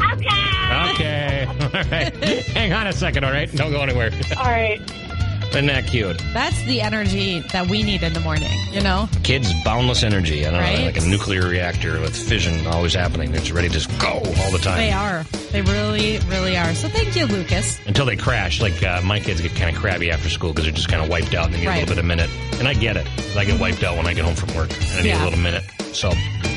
Okay. 0.00 0.92
Okay. 0.92 1.46
All 1.60 1.68
right. 1.90 2.14
Hang 2.48 2.72
on 2.72 2.86
a 2.86 2.92
second, 2.92 3.24
all 3.24 3.32
right? 3.32 3.50
Don't 3.54 3.70
go 3.70 3.80
anywhere. 3.82 4.10
All 4.36 4.44
right. 4.44 4.80
Isn't 5.50 5.66
that 5.66 5.86
cute? 5.86 6.20
That's 6.34 6.62
the 6.64 6.82
energy 6.82 7.40
that 7.52 7.68
we 7.68 7.82
need 7.82 8.02
in 8.02 8.12
the 8.12 8.20
morning. 8.20 8.50
You 8.70 8.82
know, 8.82 9.08
Kids, 9.22 9.50
boundless 9.64 10.02
energy. 10.02 10.46
I 10.46 10.50
don't 10.50 10.60
know, 10.60 10.66
Right? 10.66 10.84
like 10.84 10.98
a 11.02 11.06
nuclear 11.06 11.48
reactor 11.48 11.98
with 12.00 12.14
fission 12.14 12.66
always 12.66 12.92
happening. 12.94 13.32
They're 13.32 13.54
ready 13.54 13.68
to 13.68 13.74
just 13.74 13.88
go 13.98 14.08
all 14.08 14.50
the 14.52 14.58
time. 14.62 14.76
they 14.76 14.92
are. 14.92 15.24
They 15.52 15.62
really, 15.62 16.18
really 16.28 16.56
are. 16.58 16.74
So 16.74 16.88
thank 16.88 17.16
you, 17.16 17.26
Lucas. 17.26 17.78
Until 17.86 18.04
they 18.06 18.16
crash. 18.16 18.60
Like 18.60 18.82
uh, 18.82 19.00
my 19.02 19.18
kids 19.18 19.40
get 19.40 19.54
kind 19.56 19.74
of 19.74 19.80
crabby 19.80 20.10
after 20.10 20.28
school 20.28 20.50
because 20.50 20.64
they're 20.66 20.74
just 20.74 20.88
kind 20.88 21.02
of 21.02 21.08
wiped 21.08 21.34
out 21.34 21.46
and 21.46 21.54
they 21.54 21.60
need 21.60 21.66
Right. 21.66 21.76
a 21.76 21.80
little 21.80 21.94
bit 21.94 21.98
of 21.98 22.04
minute. 22.04 22.30
And 22.58 22.68
I 22.68 22.74
get 22.74 22.96
it. 22.96 23.06
I 23.36 23.44
get 23.44 23.58
wiped 23.58 23.82
out 23.82 23.96
when 23.96 24.06
I 24.06 24.12
get 24.14 24.24
home 24.24 24.34
from 24.34 24.54
work. 24.54 24.70
And 24.72 24.84
I 24.98 25.02
need 25.02 25.08
Yeah. 25.08 25.22
a 25.22 25.24
little 25.24 25.38
minute. 25.38 25.64
So, 25.92 26.10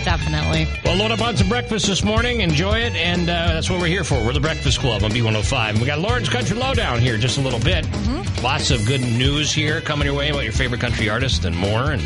Definitely. 0.04 0.68
well, 0.84 0.98
load 0.98 1.12
up 1.12 1.22
on 1.22 1.38
some 1.38 1.48
breakfast 1.48 1.88
this 1.88 2.04
morning. 2.04 2.42
Enjoy 2.42 2.80
it. 2.80 2.94
And 2.96 3.30
uh, 3.30 3.54
that's 3.54 3.70
what 3.70 3.80
we're 3.80 3.88
here 3.88 4.04
for. 4.04 4.22
We're 4.24 4.34
the 4.34 4.42
Breakfast 4.42 4.80
Club 4.80 5.04
on 5.04 5.12
B105. 5.12 5.80
We 5.80 5.86
got 5.86 6.00
Lauren's 6.00 6.28
Country 6.28 6.58
Lowdown 6.58 7.00
here 7.00 7.18
just 7.18 7.38
a 7.38 7.42
little 7.42 7.60
bit. 7.60 7.86
Mm-hmm. 7.86 8.44
Lots 8.44 8.72
of 8.72 8.86
good 8.86 9.02
news 9.02 9.54
here 9.54 9.80
coming 9.80 10.06
your 10.06 10.16
way 10.16 10.30
about 10.30 10.44
your 10.44 10.52
favorite 10.54 10.82
country 10.82 11.10
artist 11.10 11.46
and 11.46 11.56
more. 11.56 11.92
And 11.92 12.02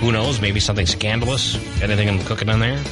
who 0.00 0.12
knows, 0.12 0.38
maybe 0.40 0.60
something 0.60 0.86
scandalous. 0.86 1.54
Anything 1.82 2.08
I'm 2.10 2.22
cooking 2.24 2.50
on 2.50 2.60
there? 2.60 2.82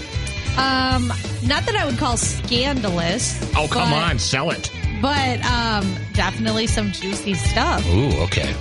Um, 0.58 1.08
not 1.46 1.64
that 1.66 1.76
I 1.76 1.86
would 1.86 1.98
call 1.98 2.16
scandalous. 2.16 3.40
Oh, 3.56 3.68
come 3.70 3.90
but- 3.90 4.02
on. 4.02 4.18
Sell 4.18 4.50
it. 4.50 4.70
But 5.00 5.44
um, 5.44 5.94
definitely 6.14 6.66
some 6.66 6.90
juicy 6.90 7.34
stuff. 7.34 7.86
Ooh, 7.88 8.10
okay. 8.22 8.52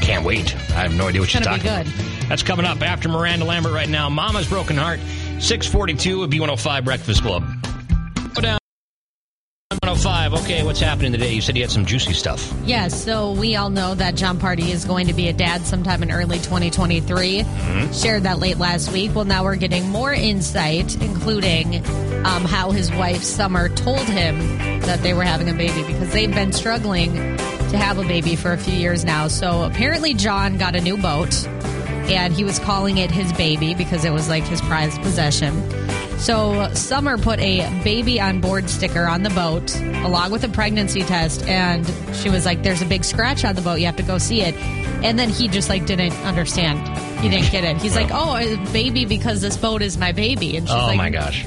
Can't 0.00 0.24
wait. 0.24 0.54
I 0.56 0.80
have 0.82 0.94
no 0.94 1.08
idea 1.08 1.20
what 1.20 1.26
It's 1.26 1.34
you're 1.34 1.42
talking 1.42 1.62
be 1.62 1.68
about. 1.68 1.86
That's 2.28 2.42
coming 2.42 2.64
up 2.64 2.80
after 2.80 3.10
Miranda 3.10 3.44
Lambert 3.44 3.72
right 3.74 3.88
now. 3.88 4.08
Mama's 4.08 4.48
Broken 4.48 4.78
Heart, 4.78 5.00
642 5.40 6.22
of 6.22 6.30
B105 6.30 6.84
Breakfast 6.84 7.22
Club. 7.22 7.44
Go 9.90 9.94
105. 9.94 10.44
Okay, 10.44 10.62
what's 10.62 10.78
happening 10.78 11.10
today? 11.10 11.32
You 11.32 11.40
said 11.40 11.56
you 11.56 11.64
had 11.64 11.70
some 11.72 11.84
juicy 11.84 12.12
stuff. 12.12 12.54
Yes, 12.64 13.02
so 13.02 13.32
we 13.32 13.56
all 13.56 13.70
know 13.70 13.96
that 13.96 14.14
Jon 14.14 14.38
Pardi 14.38 14.68
is 14.68 14.84
going 14.84 15.08
to 15.08 15.12
be 15.12 15.26
a 15.26 15.32
dad 15.32 15.62
sometime 15.62 16.04
in 16.04 16.12
early 16.12 16.38
2023. 16.38 17.44
Shared 17.92 18.22
that 18.22 18.38
late 18.38 18.58
last 18.58 18.92
week. 18.92 19.12
Well, 19.16 19.24
now 19.24 19.42
we're 19.42 19.56
getting 19.56 19.88
more 19.88 20.12
insight, 20.12 20.94
including 21.02 21.84
um, 22.24 22.44
how 22.44 22.70
his 22.70 22.88
wife 22.92 23.24
Summer 23.24 23.68
told 23.68 24.02
him 24.02 24.38
that 24.82 25.02
they 25.02 25.12
were 25.12 25.24
having 25.24 25.48
a 25.48 25.54
baby 25.54 25.82
because 25.82 26.12
they've 26.12 26.32
been 26.32 26.52
struggling 26.52 27.12
to 27.12 27.76
have 27.76 27.98
a 27.98 28.04
baby 28.04 28.36
for 28.36 28.52
a 28.52 28.58
few 28.58 28.74
years 28.74 29.04
now. 29.04 29.26
So 29.26 29.64
apparently, 29.64 30.14
Jon 30.14 30.56
got 30.56 30.76
a 30.76 30.80
new 30.80 30.98
boat 30.98 31.48
and 31.48 32.32
he 32.32 32.44
was 32.44 32.60
calling 32.60 32.98
it 32.98 33.10
his 33.10 33.32
baby 33.32 33.74
because 33.74 34.04
it 34.04 34.12
was 34.12 34.28
like 34.28 34.44
his 34.44 34.60
prized 34.60 35.02
possession. 35.02 35.52
So 36.20 36.72
Summer 36.74 37.16
put 37.16 37.40
a 37.40 37.60
baby 37.82 38.20
on 38.20 38.40
board 38.40 38.68
sticker 38.68 39.06
on 39.06 39.22
the 39.22 39.30
boat 39.30 39.74
along 40.04 40.30
with 40.32 40.44
a 40.44 40.48
pregnancy 40.48 41.02
test 41.02 41.42
and 41.46 41.86
she 42.14 42.28
was 42.28 42.44
like 42.44 42.62
there's 42.62 42.82
a 42.82 42.86
big 42.86 43.04
scratch 43.04 43.44
on 43.44 43.54
the 43.54 43.62
boat 43.62 43.76
you 43.76 43.86
have 43.86 43.96
to 43.96 44.02
go 44.02 44.18
see 44.18 44.42
it. 44.42 44.54
And 45.02 45.18
then 45.18 45.30
he 45.30 45.48
just 45.48 45.70
like 45.70 45.86
didn't 45.86 46.12
understand. 46.26 46.86
He 47.20 47.30
didn't 47.30 47.50
get 47.50 47.64
it. 47.64 47.78
He's 47.78 47.96
like, 47.96 48.08
"Oh, 48.12 48.34
baby 48.72 49.06
because 49.06 49.40
this 49.40 49.56
boat 49.56 49.80
is 49.80 49.96
my 49.96 50.12
baby." 50.12 50.56
And 50.58 50.68
she's 50.68 50.74
like, 50.74 50.82
Oh, 50.82 50.86
like, 50.88 50.96
my 50.98 51.10
gosh. 51.10 51.46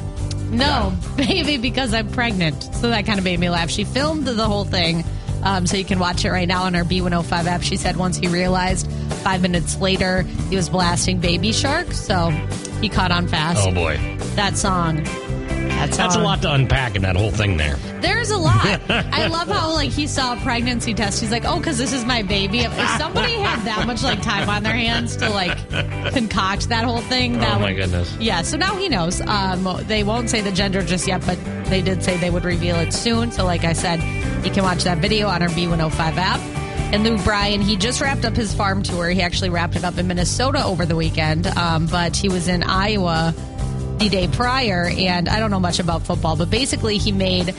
no, 0.50 0.94
baby, 1.18 1.58
because 1.58 1.94
I'm 1.94 2.10
pregnant. 2.10 2.64
So 2.76 2.90
that 2.90 3.06
kind 3.06 3.20
of 3.20 3.24
made 3.26 3.40
me 3.40 3.50
laugh. 3.52 3.70
She 3.70 3.84
filmed 3.84 4.26
the 4.26 4.44
whole 4.46 4.66
thing, 4.66 5.04
um, 5.44 5.68
so 5.68 5.78
you 5.78 5.86
can 5.86 6.00
watch 6.00 6.26
it 6.26 6.32
right 6.32 6.48
now 6.48 6.64
on 6.64 6.74
our 6.76 6.84
B105 6.84 7.46
app. 7.46 7.62
She 7.62 7.76
said 7.78 7.96
once 7.96 8.18
he 8.18 8.28
realized, 8.28 8.92
five 9.24 9.42
minutes 9.44 9.80
later, 9.80 10.24
he 10.50 10.56
was 10.56 10.68
blasting 10.70 11.20
Baby 11.20 11.52
Shark. 11.52 11.92
So 11.92 12.32
he 12.84 12.90
caught 12.90 13.12
on 13.12 13.28
fast. 13.28 13.60
Oh, 13.68 13.72
boy. 13.74 13.98
That 14.36 14.58
song. 14.58 15.04
That 15.04 15.94
song. 15.94 15.98
That's 15.98 16.16
a 16.16 16.20
lot 16.22 16.42
to 16.44 16.54
unpack 16.54 16.96
in 16.96 17.02
that 17.04 17.16
whole 17.16 17.32
thing 17.32 17.58
there. 17.58 17.76
There's 18.02 18.30
a 18.32 18.38
lot. 18.38 18.82
I 18.90 19.28
love 19.28 19.48
how 19.48 19.74
like 19.74 19.90
he 19.92 20.08
saw 20.08 20.34
a 20.34 20.38
pregnancy 20.38 20.94
test. 20.94 21.20
He's 21.22 21.32
like, 21.32 21.46
"Oh, 21.46 21.58
because 21.58 21.78
this 21.78 21.94
is 21.94 22.04
my 22.06 22.22
baby." 22.22 22.60
If 22.60 22.78
if 22.78 22.90
somebody 23.00 23.34
had 23.34 23.62
that 23.66 23.88
much 23.88 24.04
like 24.04 24.22
time 24.22 24.50
on 24.50 24.64
their 24.64 24.74
hands 24.74 25.16
to 25.18 25.30
like 25.30 25.58
concoct 26.14 26.70
that 26.70 26.84
whole 26.84 27.02
thing, 27.02 27.40
that 27.40 27.56
Oh, 27.56 27.60
my 27.60 27.72
would- 27.72 27.78
goodness. 27.78 28.16
Yeah. 28.20 28.42
So 28.44 28.58
now 28.58 28.76
he 28.76 28.90
knows. 28.90 29.22
Um, 29.22 29.68
they 29.88 30.04
won't 30.04 30.30
say 30.30 30.42
the 30.42 30.52
gender 30.52 30.82
just 30.84 31.08
yet, 31.08 31.26
but 31.26 31.38
they 31.66 31.82
did 31.82 32.04
say 32.04 32.18
they 32.18 32.30
would 32.30 32.46
reveal 32.46 32.76
it 32.78 32.94
soon. 32.94 33.32
So, 33.32 33.46
like 33.46 33.64
I 33.64 33.74
said, 33.74 34.00
you 34.46 34.52
can 34.52 34.64
watch 34.64 34.84
that 34.84 34.98
video 35.00 35.28
on 35.28 35.42
our 35.42 35.50
B105 35.50 36.18
app. 36.18 36.40
And 36.94 37.04
Luke 37.04 37.24
Bryan, 37.24 37.60
he 37.60 37.76
just 37.76 38.02
wrapped 38.02 38.24
up 38.24 38.36
his 38.36 38.54
farm 38.54 38.84
tour. 38.84 39.10
He 39.10 39.24
actually 39.24 39.50
wrapped 39.50 39.76
it 39.76 39.84
up 39.84 39.98
in 39.98 40.08
Minnesota 40.08 40.64
over 40.64 40.86
the 40.86 40.96
weekend, 40.96 41.48
um, 41.48 41.88
but 41.88 42.16
he 42.16 42.30
was 42.30 42.48
in 42.48 42.62
Iowa 42.62 43.34
the 43.98 44.10
day 44.10 44.28
prior, 44.28 44.86
and 44.96 45.28
I 45.28 45.40
don't 45.40 45.50
know 45.50 45.60
much 45.60 45.80
about 45.80 46.04
football, 46.04 46.36
but 46.36 46.52
basically 46.52 47.00
he 47.00 47.12
made 47.12 47.56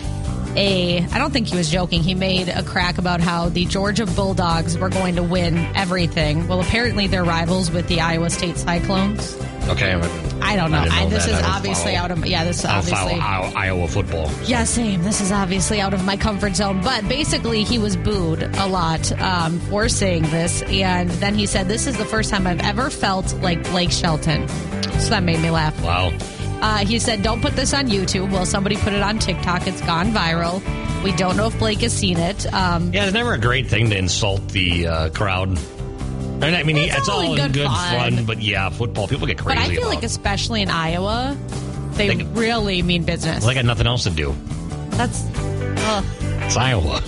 a 0.54 1.04
I 1.04 1.18
don't 1.18 1.32
think 1.32 1.48
he 1.48 1.56
was 1.56 1.68
joking. 1.68 2.04
He 2.04 2.14
made 2.14 2.48
a 2.48 2.62
crack 2.62 2.98
about 2.98 3.20
how 3.20 3.48
the 3.48 3.64
Georgia 3.64 4.06
Bulldogs 4.06 4.78
were 4.78 4.88
going 4.88 5.16
to 5.16 5.24
win 5.24 5.56
everything. 5.74 6.46
Well, 6.46 6.60
apparently 6.60 7.08
they're 7.08 7.24
rivals 7.24 7.72
with 7.72 7.88
the 7.88 8.02
Iowa 8.02 8.30
State 8.30 8.56
Cyclones. 8.56 9.36
Okay. 9.66 9.96
I 10.44 10.56
don't 10.56 10.70
know. 10.70 10.78
I 10.78 10.88
know 11.00 11.06
I, 11.06 11.10
this 11.10 11.26
is 11.26 11.40
obviously 11.42 11.96
out 11.96 12.10
of 12.10 12.24
yeah. 12.26 12.44
This 12.44 12.60
is 12.60 12.64
obviously 12.66 13.14
Iowa, 13.14 13.52
Iowa 13.56 13.88
football. 13.88 14.30
yeah, 14.44 14.64
same. 14.64 15.02
This 15.02 15.20
is 15.20 15.32
obviously 15.32 15.80
out 15.80 15.94
of 15.94 16.04
my 16.04 16.16
comfort 16.16 16.54
zone. 16.56 16.80
But 16.82 17.08
basically, 17.08 17.64
he 17.64 17.78
was 17.78 17.96
booed 17.96 18.42
a 18.42 18.66
lot 18.66 19.10
um, 19.20 19.58
for 19.60 19.88
saying 19.88 20.22
this, 20.24 20.62
and 20.62 21.10
then 21.10 21.34
he 21.34 21.46
said, 21.46 21.68
"This 21.68 21.86
is 21.86 21.96
the 21.96 22.04
first 22.04 22.30
time 22.30 22.46
I've 22.46 22.60
ever 22.60 22.90
felt 22.90 23.34
like 23.40 23.62
Blake 23.70 23.90
Shelton." 23.90 24.46
So 25.00 25.10
that 25.10 25.22
made 25.22 25.40
me 25.40 25.50
laugh. 25.50 25.80
Wow. 25.82 26.12
Uh, 26.60 26.78
he 26.78 26.98
said, 26.98 27.22
"Don't 27.22 27.40
put 27.42 27.54
this 27.56 27.74
on 27.74 27.86
YouTube." 27.88 28.30
Well, 28.30 28.46
somebody 28.46 28.76
put 28.76 28.92
it 28.92 29.02
on 29.02 29.18
TikTok. 29.18 29.66
It's 29.66 29.80
gone 29.82 30.12
viral. 30.12 30.62
We 31.02 31.12
don't 31.12 31.36
know 31.36 31.48
if 31.48 31.58
Blake 31.58 31.80
has 31.80 31.92
seen 31.92 32.16
it. 32.18 32.50
Um, 32.54 32.90
Yeah, 32.94 33.04
it's 33.04 33.12
never 33.12 33.34
a 33.34 33.38
great 33.38 33.66
thing 33.66 33.90
to 33.90 33.96
insult 33.96 34.48
the 34.48 34.86
uh, 34.86 35.08
crowd. 35.10 35.58
And 36.42 36.56
I 36.56 36.62
mean, 36.62 36.76
It's 36.76 36.96
it's, 36.96 37.08
all 37.08 37.16
all 37.20 37.22
in 37.34 37.40
in 37.40 37.46
good 37.46 37.52
good 37.54 37.66
fun. 37.66 38.16
fun. 38.16 38.24
but 38.26 38.42
yeah, 38.42 38.68
football 38.68 39.06
people 39.08 39.26
get 39.26 39.38
crazy. 39.38 39.58
but. 39.58 39.66
I 39.66 39.68
feel 39.74 39.82
about 39.84 39.94
like, 39.94 40.04
especially 40.04 40.62
in 40.62 40.68
Iowa, 40.70 41.36
they 41.92 42.08
They- 42.14 42.24
really 42.24 42.82
mean 42.82 43.04
business. 43.04 43.40
Well, 43.40 43.48
they 43.48 43.54
got 43.54 43.64
nothing 43.64 43.86
else 43.86 44.04
to 44.04 44.10
do. 44.10 44.34
That's. 44.90 45.24
Ugh. 45.36 46.04
It's 46.42 46.56
Iowa. 46.56 47.02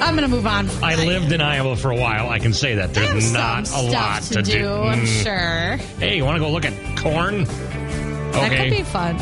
I'm 0.00 0.14
gonna 0.14 0.28
move 0.28 0.46
on. 0.46 0.68
I 0.82 0.94
lived 0.94 1.30
in 1.32 1.40
Iowa 1.42 1.76
for 1.76 1.90
a 1.90 1.96
while. 1.96 2.30
I 2.30 2.38
can 2.38 2.54
say 2.54 2.76
that 2.76 2.94
there's 2.94 3.10
There's 3.10 3.32
not 3.32 3.70
a 3.70 3.82
lot 3.82 4.22
to, 4.22 4.40
do. 4.42 4.66
I'm 4.72 5.00
Mm. 5.02 5.22
sure 5.22 5.76
Hey, 5.98 6.16
you 6.16 6.24
want 6.24 6.36
to 6.36 6.40
go 6.40 6.50
look 6.50 6.64
at 6.64 6.72
corn? 6.96 7.42
Okay. 7.42 8.48
that 8.48 8.56
could 8.56 8.70
be 8.70 8.82
fun. 8.82 9.16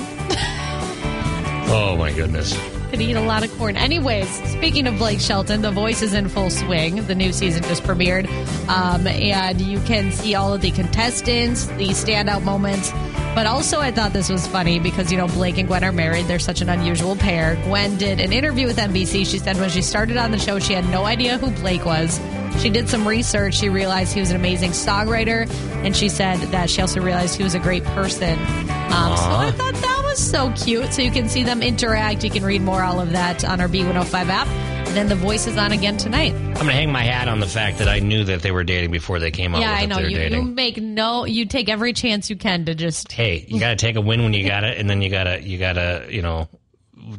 Oh 1.71 1.97
my 1.99 2.13
goodness. 2.13 2.57
Could 2.91 3.03
eat 3.03 3.17
a 3.17 3.21
lot 3.21 3.45
of 3.45 3.53
corn. 3.59 3.77
Anyways, 3.77 4.29
speaking 4.51 4.87
of 4.87 4.97
Blake 4.97 5.21
Shelton, 5.21 5.61
The 5.61 5.71
Voice 5.71 6.01
is 6.01 6.15
in 6.15 6.29
full 6.29 6.49
swing. 6.49 7.07
The 7.07 7.15
new 7.15 7.33
season 7.33 7.63
just 7.65 7.83
premiered, 7.83 8.27
um, 8.69 9.07
and 9.07 9.61
you 9.61 9.79
can 9.81 10.11
see 10.11 10.35
all 10.35 10.55
of 10.55 10.63
the 10.63 10.71
contestants, 10.71 11.67
the 11.67 11.89
standout 11.89 12.45
moments. 12.45 12.91
But 13.35 13.47
also, 13.47 13.79
I 13.79 13.91
thought 13.91 14.15
this 14.15 14.31
was 14.31 14.47
funny 14.47 14.81
because 14.81 15.13
you 15.13 15.19
know 15.19 15.29
Blake 15.29 15.59
and 15.59 15.69
Gwen 15.69 15.85
are 15.85 15.93
married. 15.93 16.27
They're 16.27 16.39
such 16.39 16.63
an 16.63 16.71
unusual 16.71 17.15
pair. 17.15 17.57
Gwen 17.65 17.97
did 17.99 18.21
an 18.21 18.33
interview 18.33 18.67
with 18.67 18.79
NBC. 18.79 19.27
She 19.27 19.39
said 19.39 19.59
when 19.59 19.69
she 19.69 19.83
started 19.83 20.17
on 20.17 20.31
the 20.31 20.39
show, 20.39 20.59
she 20.59 20.73
had 20.73 20.89
no 20.89 21.05
idea 21.05 21.37
who 21.37 21.51
Blake 21.51 21.85
was. 21.85 22.19
She 22.61 22.71
did 22.71 22.89
some 22.89 23.07
research. 23.07 23.55
She 23.55 23.69
realized 23.69 24.13
he 24.15 24.21
was 24.21 24.31
an 24.31 24.37
amazing 24.37 24.71
songwriter, 24.71 25.49
and 25.85 25.95
she 25.95 26.09
said 26.09 26.39
that 26.53 26.71
she 26.71 26.81
also 26.81 27.01
realized 27.01 27.37
he 27.37 27.45
was 27.45 27.55
a 27.55 27.61
great 27.61 27.85
person. 27.85 28.39
Um, 28.39 29.17
so 29.17 29.31
I 29.31 29.53
thought 29.55 29.75
that 29.75 29.98
was 30.19 30.31
so 30.31 30.53
cute. 30.65 30.93
So 30.93 31.03
you 31.03 31.11
can 31.11 31.29
see 31.29 31.43
them 31.43 31.63
interact. 31.63 32.25
You 32.25 32.31
can 32.31 32.45
read 32.45 32.63
more 32.63 32.83
all 32.83 33.01
of 33.01 33.13
that 33.13 33.45
on 33.45 33.61
our 33.61 33.69
B105 33.69 34.29
app. 34.29 34.47
And 34.49 34.97
then 34.97 35.09
the 35.09 35.15
voice 35.15 35.47
is 35.47 35.57
on 35.57 35.73
again 35.73 35.97
tonight. 35.97 36.33
I'm 36.33 36.55
going 36.55 36.67
to 36.67 36.73
hang 36.73 36.91
my 36.91 37.03
hat 37.03 37.29
on 37.29 37.41
the 37.41 37.47
fact 37.47 37.79
that 37.79 37.89
I 37.89 37.99
knew 37.99 38.25
that 38.25 38.41
they 38.43 38.51
were 38.51 38.65
dating 38.65 38.91
before 38.91 39.19
they 39.19 39.31
came 39.31 39.55
out 39.55 39.61
yeah, 39.61 39.73
with 39.73 39.83
I 39.83 39.87
know. 39.87 39.97
They're 39.97 40.09
You, 40.09 40.17
you 40.17 40.29
dating. 40.31 40.55
make 40.55 40.79
no, 40.79 41.25
you 41.27 41.45
take 41.47 41.69
every 41.69 41.93
chance 41.93 42.31
you 42.31 42.37
can 42.37 42.65
to 42.65 42.75
just. 42.75 43.13
hey, 43.13 43.45
you 43.47 43.61
got 43.61 43.71
to 43.71 43.77
take 43.77 43.97
a 43.97 44.01
win 44.01 44.23
when 44.23 44.33
you 44.33 44.47
got 44.47 44.65
it, 44.65 44.79
and 44.79 44.89
then 44.89 45.03
you 45.03 45.11
got 45.11 45.25
to 45.25 45.43
you 45.43 45.59
got 45.59 45.75
to 45.75 46.07
you 46.09 46.23
know 46.23 46.49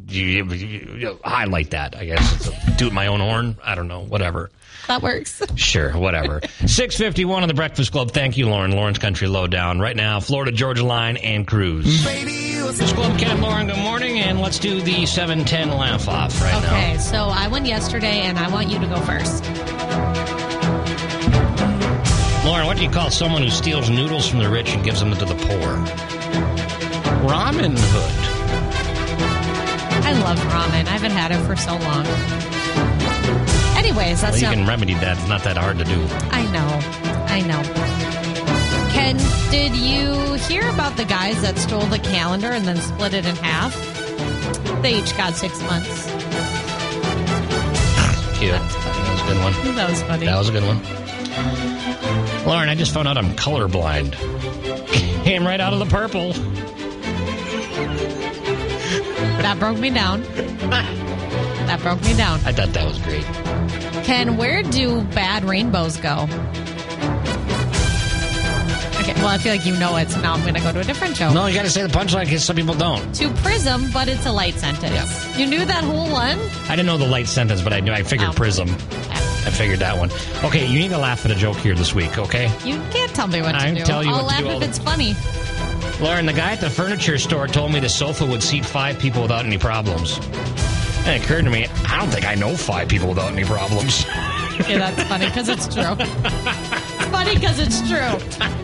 you, 0.08 0.44
you, 0.44 0.96
you 0.98 1.18
highlight 1.24 1.70
that. 1.70 1.96
I 1.96 2.06
guess 2.06 2.34
it's 2.34 2.48
a, 2.48 2.76
toot 2.76 2.92
my 2.92 3.06
own 3.06 3.20
horn. 3.20 3.56
I 3.62 3.76
don't 3.76 3.88
know. 3.88 4.00
Whatever. 4.00 4.50
That 4.88 5.02
works. 5.02 5.40
Sure, 5.54 5.96
whatever. 5.96 6.40
651 6.66 7.42
on 7.42 7.48
the 7.48 7.54
Breakfast 7.54 7.92
Club. 7.92 8.10
Thank 8.10 8.36
you, 8.36 8.48
Lauren. 8.48 8.72
Lauren's 8.72 8.98
Country 8.98 9.28
Lowdown. 9.28 9.78
Right 9.78 9.96
now, 9.96 10.18
Florida 10.18 10.50
Georgia 10.50 10.84
Line 10.84 11.16
and 11.18 11.46
Cruise. 11.46 12.04
Club, 12.60 13.18
Ken 13.18 13.30
and 13.30 13.40
Lauren, 13.40 13.66
good 13.68 13.78
morning. 13.78 14.18
And 14.20 14.38
let's 14.38 14.58
do 14.58 14.80
the 14.82 15.06
710 15.06 15.70
laugh 15.76 16.06
off 16.08 16.40
right 16.42 16.62
now. 16.62 16.68
Okay, 16.76 16.98
so 16.98 17.24
I 17.24 17.48
went 17.48 17.64
yesterday, 17.66 18.20
and 18.20 18.38
I 18.38 18.48
want 18.50 18.68
you 18.68 18.78
to 18.78 18.86
go 18.86 18.96
first. 19.00 19.44
Lauren, 22.44 22.66
what 22.66 22.76
do 22.76 22.82
you 22.82 22.90
call 22.90 23.10
someone 23.10 23.42
who 23.42 23.48
steals 23.50 23.88
noodles 23.88 24.28
from 24.28 24.40
the 24.40 24.48
rich 24.50 24.72
and 24.74 24.84
gives 24.84 25.00
them 25.00 25.10
to 25.12 25.24
the 25.24 25.34
poor? 25.34 25.76
Ramen 27.26 27.76
Hood. 27.78 28.26
I 30.04 30.12
love 30.20 30.38
ramen. 30.38 30.86
I 30.86 30.90
haven't 30.90 31.12
had 31.12 31.32
it 31.32 31.38
for 31.46 31.56
so 31.56 31.72
long. 31.78 32.06
Anyways, 33.78 34.22
Well, 34.22 34.32
that's 34.32 34.42
you 34.42 34.48
not. 34.48 34.54
can 34.56 34.66
remedy 34.66 34.94
that. 34.94 35.16
It's 35.18 35.28
not 35.28 35.42
that 35.44 35.56
hard 35.56 35.78
to 35.78 35.84
do. 35.84 36.06
I 36.30 36.44
know. 36.52 36.80
I 37.26 37.40
know. 37.40 37.99
Did 39.50 39.74
you 39.74 40.34
hear 40.34 40.68
about 40.70 40.96
the 40.96 41.04
guys 41.04 41.42
that 41.42 41.58
stole 41.58 41.86
the 41.86 41.98
calendar 41.98 42.48
and 42.48 42.64
then 42.64 42.76
split 42.76 43.14
it 43.14 43.26
in 43.26 43.34
half? 43.34 43.74
They 44.80 45.00
each 45.00 45.16
got 45.16 45.34
six 45.34 45.60
months. 45.62 46.04
Cute. 48.38 48.52
That 48.52 49.10
was 49.10 49.20
a 49.20 49.24
good 49.26 49.42
one. 49.42 49.74
That 49.74 49.90
was 49.90 50.02
funny. 50.02 50.26
That 50.26 50.38
was 50.38 50.48
a 50.48 50.52
good 50.52 50.62
one. 50.64 50.80
Lauren, 52.46 52.68
I 52.68 52.74
just 52.76 52.94
found 52.94 53.08
out 53.08 53.18
I'm 53.18 53.32
colorblind. 53.32 54.14
Came 55.24 55.44
right 55.44 55.60
out 55.60 55.72
of 55.72 55.80
the 55.80 55.86
purple. 55.86 56.32
that 59.42 59.56
broke 59.58 59.78
me 59.78 59.90
down. 59.90 60.22
That 61.66 61.80
broke 61.82 62.02
me 62.02 62.16
down. 62.16 62.40
I 62.44 62.52
thought 62.52 62.72
that 62.72 62.86
was 62.86 62.98
great. 63.00 63.24
Ken, 64.04 64.36
where 64.36 64.62
do 64.62 65.02
bad 65.02 65.44
rainbows 65.44 65.96
go? 65.96 66.26
Well, 69.16 69.28
I 69.28 69.38
feel 69.38 69.52
like 69.52 69.66
you 69.66 69.76
know 69.76 69.96
it, 69.96 70.10
so 70.10 70.20
now 70.20 70.32
I'm 70.34 70.40
going 70.42 70.54
to 70.54 70.60
go 70.60 70.72
to 70.72 70.80
a 70.80 70.84
different 70.84 71.16
show. 71.16 71.32
No, 71.32 71.46
you 71.46 71.54
got 71.54 71.64
to 71.64 71.70
say 71.70 71.82
the 71.82 71.88
punchline 71.88 72.24
because 72.24 72.44
some 72.44 72.56
people 72.56 72.74
don't. 72.74 73.14
To 73.16 73.28
prism, 73.42 73.90
but 73.92 74.08
it's 74.08 74.24
a 74.26 74.32
light 74.32 74.54
sentence. 74.54 74.92
Yeah. 74.92 75.36
You 75.36 75.46
knew 75.46 75.64
that 75.64 75.84
whole 75.84 76.10
one? 76.10 76.38
I 76.68 76.70
didn't 76.76 76.86
know 76.86 76.96
the 76.98 77.06
light 77.06 77.26
sentence, 77.26 77.60
but 77.62 77.72
I 77.72 77.80
knew 77.80 77.92
I 77.92 78.02
figured 78.02 78.30
Oh. 78.30 78.32
prism. 78.32 78.68
I 78.70 79.50
figured 79.50 79.78
that 79.80 79.96
one. 79.98 80.10
Okay, 80.44 80.66
you 80.66 80.78
need 80.78 80.90
to 80.90 80.98
laugh 80.98 81.24
at 81.24 81.30
a 81.30 81.34
joke 81.34 81.56
here 81.58 81.74
this 81.74 81.94
week, 81.94 82.18
okay? 82.18 82.50
You 82.64 82.76
can't 82.90 83.10
tell 83.14 83.26
me 83.26 83.40
what 83.42 83.52
to 83.52 83.58
I 83.58 83.74
do. 83.74 83.82
tell 83.84 84.02
you 84.04 84.10
I'll 84.12 84.20
to 84.20 84.24
laugh 84.26 84.42
if 84.44 84.62
it's 84.62 84.78
funny. 84.78 85.14
Lauren, 86.00 86.26
the 86.26 86.32
guy 86.32 86.52
at 86.52 86.60
the 86.60 86.70
furniture 86.70 87.18
store 87.18 87.46
told 87.46 87.72
me 87.72 87.80
the 87.80 87.88
sofa 87.88 88.24
would 88.26 88.42
seat 88.42 88.64
five 88.64 88.98
people 88.98 89.22
without 89.22 89.44
any 89.44 89.58
problems. 89.58 90.18
And 91.06 91.16
it 91.16 91.24
occurred 91.24 91.44
to 91.44 91.50
me, 91.50 91.66
I 91.88 91.98
don't 91.98 92.10
think 92.10 92.26
I 92.26 92.34
know 92.34 92.54
five 92.56 92.88
people 92.88 93.08
without 93.08 93.32
any 93.32 93.44
problems. 93.44 94.04
yeah, 94.68 94.90
that's 94.90 95.02
funny 95.08 95.26
because 95.26 95.48
it's 95.48 95.66
true. 95.74 95.96
It's 97.10 97.18
funny 97.18 97.34
because 97.34 97.58
it's 97.58 97.80
true. 97.88 97.98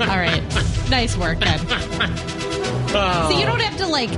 All 0.06 0.16
right. 0.18 0.42
Nice 0.88 1.16
work, 1.16 1.40
Ken. 1.40 1.58
Oh. 2.98 3.28
See, 3.30 3.40
you 3.40 3.44
don't 3.46 3.60
have 3.60 3.76
to, 3.78 3.86
like, 3.88 4.10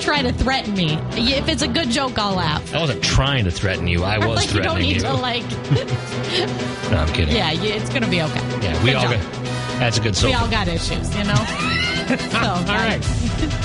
try 0.00 0.22
to 0.22 0.32
threaten 0.32 0.74
me. 0.74 0.94
If 1.12 1.48
it's 1.48 1.60
a 1.62 1.68
good 1.68 1.90
joke, 1.90 2.18
I'll 2.18 2.34
laugh. 2.34 2.74
I 2.74 2.80
wasn't 2.80 3.04
trying 3.04 3.44
to 3.44 3.50
threaten 3.50 3.86
you. 3.86 4.02
I 4.02 4.18
was 4.26 4.46
threatening 4.46 4.86
you. 4.90 5.00
like, 5.02 5.42
you 5.42 5.48
don't 5.50 5.52
need 5.52 5.52
you. 5.74 5.76
to, 5.76 6.32
like, 6.72 6.90
No, 6.90 6.96
I'm 6.98 7.12
kidding. 7.12 7.36
yeah, 7.36 7.52
you- 7.52 7.72
it's 7.74 7.90
going 7.90 8.02
to 8.02 8.08
be 8.10 8.22
okay. 8.22 8.40
Yeah, 8.62 8.82
we 8.82 8.90
Good 8.90 8.96
all 8.96 9.02
job. 9.12 9.20
got, 9.20 9.44
that's 9.78 9.98
a 9.98 10.00
good 10.00 10.22
We 10.22 10.32
all 10.32 10.48
got 10.48 10.66
issues, 10.68 11.14
you 11.16 11.24
know? 11.24 11.34
so, 12.30 12.38
all 12.38 12.64
right. 12.64 13.00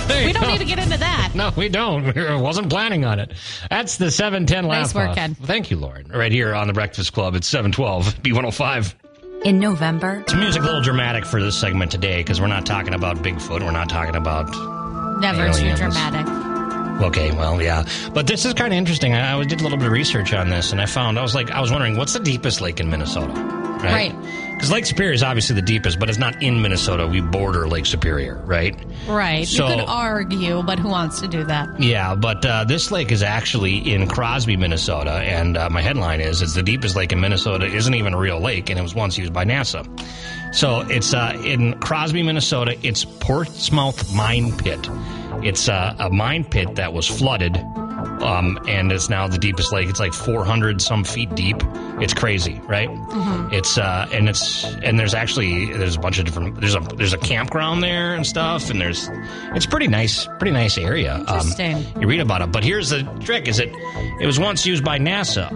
There 0.07 0.25
We 0.25 0.33
don't 0.33 0.43
go. 0.43 0.51
need 0.51 0.57
to 0.59 0.65
get 0.65 0.79
into 0.79 0.97
that. 0.97 1.31
No, 1.33 1.51
we 1.55 1.69
don't. 1.69 2.17
I 2.17 2.35
wasn't 2.35 2.69
planning 2.69 3.05
on 3.05 3.19
it. 3.19 3.33
That's 3.69 3.97
the 3.97 4.11
710 4.11 4.65
laugh 4.67 4.88
Nice 4.88 4.95
work. 4.95 5.15
Ken. 5.15 5.35
Thank 5.35 5.71
you, 5.71 5.77
Lauren. 5.77 6.07
Right 6.09 6.31
here 6.31 6.53
on 6.53 6.67
the 6.67 6.73
Breakfast 6.73 7.13
Club 7.13 7.35
at 7.35 7.43
712 7.45 8.21
B105. 8.23 8.95
In 9.46 9.60
November, 9.60 10.22
It's 10.22 10.36
music 10.36 10.62
a 10.62 10.65
little 10.65 10.81
dramatic 10.81 11.25
for 11.25 11.41
this 11.41 11.55
segment 11.58 11.91
today 11.91 12.17
because 12.17 12.41
we're 12.41 12.48
not 12.48 12.65
talking 12.65 12.93
about 12.93 13.17
Bigfoot. 13.17 13.62
We're 13.62 13.72
not 13.72 13.89
talking 13.89 14.15
about. 14.15 14.50
Never 15.22 15.51
too 15.53 15.75
dramatic. 15.75 16.27
Okay, 17.01 17.31
well, 17.31 17.62
yeah. 17.62 17.86
But 18.13 18.27
this 18.27 18.43
is 18.46 18.53
kind 18.53 18.74
of 18.74 18.77
interesting. 18.77 19.13
I, 19.13 19.38
I 19.38 19.43
did 19.46 19.62
a 19.62 19.63
little 19.63 19.77
bit 19.77 19.88
of 19.88 19.93
research 19.93 20.34
on 20.34 20.50
this 20.50 20.74
and 20.74 20.81
I 20.81 20.86
found, 20.86 21.17
I 21.17 21.22
was 21.22 21.36
like, 21.36 21.51
I 21.51 21.62
was 21.62 21.72
wondering, 21.72 21.96
what's 21.96 22.13
the 22.13 22.19
deepest 22.19 22.60
lake 22.60 22.79
in 22.81 22.89
Minnesota? 22.89 23.58
Right. 23.83 24.13
Because 24.53 24.71
Lake 24.71 24.86
Superior 24.86 25.13
is 25.13 25.24
obviously 25.24 25.55
the 25.55 25.62
deepest, 25.62 26.00
but 26.00 26.09
it's 26.09 26.17
not 26.17 26.43
in 26.43 26.62
Minnesota. 26.62 27.07
We 27.07 27.21
border 27.21 27.65
Lake 27.69 27.86
Superior, 27.86 28.36
right? 28.45 28.75
Right. 29.07 29.48
So- 29.48 29.67
you 29.69 29.75
could 29.77 29.86
argue, 29.88 30.62
but 30.63 30.79
who 30.79 30.89
wants 30.89 31.21
to 31.21 31.29
do 31.29 31.45
that? 31.45 31.79
Yeah, 31.79 32.13
but 32.15 32.45
uh, 32.45 32.65
this 32.65 32.91
lake 32.91 33.12
is 33.13 33.24
actually 33.24 33.77
in 33.93 34.07
Crosby, 34.07 34.57
Minnesota, 34.57 35.12
and 35.13 35.55
uh, 35.57 35.69
my 35.69 35.81
headline 35.81 36.19
is 36.19 36.41
"It's 36.41 36.55
the 36.55 36.63
deepest 36.63 36.98
lake 36.98 37.13
in 37.13 37.21
Minnesota 37.21 37.65
isn't 37.67 37.93
even 37.93 38.13
a 38.13 38.17
real 38.17 38.41
lake, 38.41 38.69
and 38.69 38.77
it 38.77 38.81
was 38.81 38.93
once 38.93 39.17
used 39.17 39.31
by 39.31 39.45
NASA." 39.45 39.86
So 40.53 40.81
it's 40.89 41.13
uh, 41.13 41.39
in 41.45 41.79
Crosby, 41.79 42.21
Minnesota. 42.21 42.75
It's 42.83 43.05
Portsmouth 43.05 44.13
Mine 44.13 44.57
Pit. 44.57 44.89
It's 45.41 45.69
uh, 45.69 45.95
a 46.00 46.09
mine 46.09 46.43
pit 46.43 46.75
that 46.75 46.91
was 46.91 47.07
flooded, 47.07 47.55
um, 48.24 48.60
and 48.68 48.91
it's 48.91 49.10
now 49.10 49.27
the 49.27 49.38
deepest 49.38 49.72
lake. 49.72 49.89
It's 49.89 50.00
like 50.00 50.13
400 50.13 50.82
some 50.82 51.03
feet 51.03 51.34
deep. 51.36 51.58
It's 52.01 52.13
crazy, 52.13 52.60
right? 52.68 52.89
It's 53.51 53.77
uh, 53.77 54.08
and 54.13 54.29
it's 54.29 54.63
and 54.84 54.98
there's 55.00 55.13
actually 55.13 55.74
there's 55.74 55.96
a 55.96 56.00
bunch 56.00 56.20
of 56.20 56.25
different 56.25 56.60
there's 56.60 56.75
a 56.75 56.79
there's 56.96 57.13
a 57.13 57.18
campground 57.18 57.84
there 57.84 58.13
and 58.15 58.25
stuff, 58.25 58.70
and 58.70 58.79
there's 58.79 59.10
it's 59.56 59.65
pretty 59.65 59.88
nice, 59.88 60.25
pretty 60.38 60.51
nice 60.51 60.77
area. 60.77 61.15
Um, 61.27 61.48
you 62.00 62.08
read 62.08 62.20
about 62.22 62.41
it, 62.41 62.51
but 62.51 62.63
here's 62.63 62.89
the 62.89 63.03
trick: 63.24 63.48
is 63.48 63.60
it 63.60 63.70
it 64.22 64.25
was 64.25 64.39
once 64.39 64.65
used 64.65 64.84
by 64.84 64.98
NASA, 65.00 65.50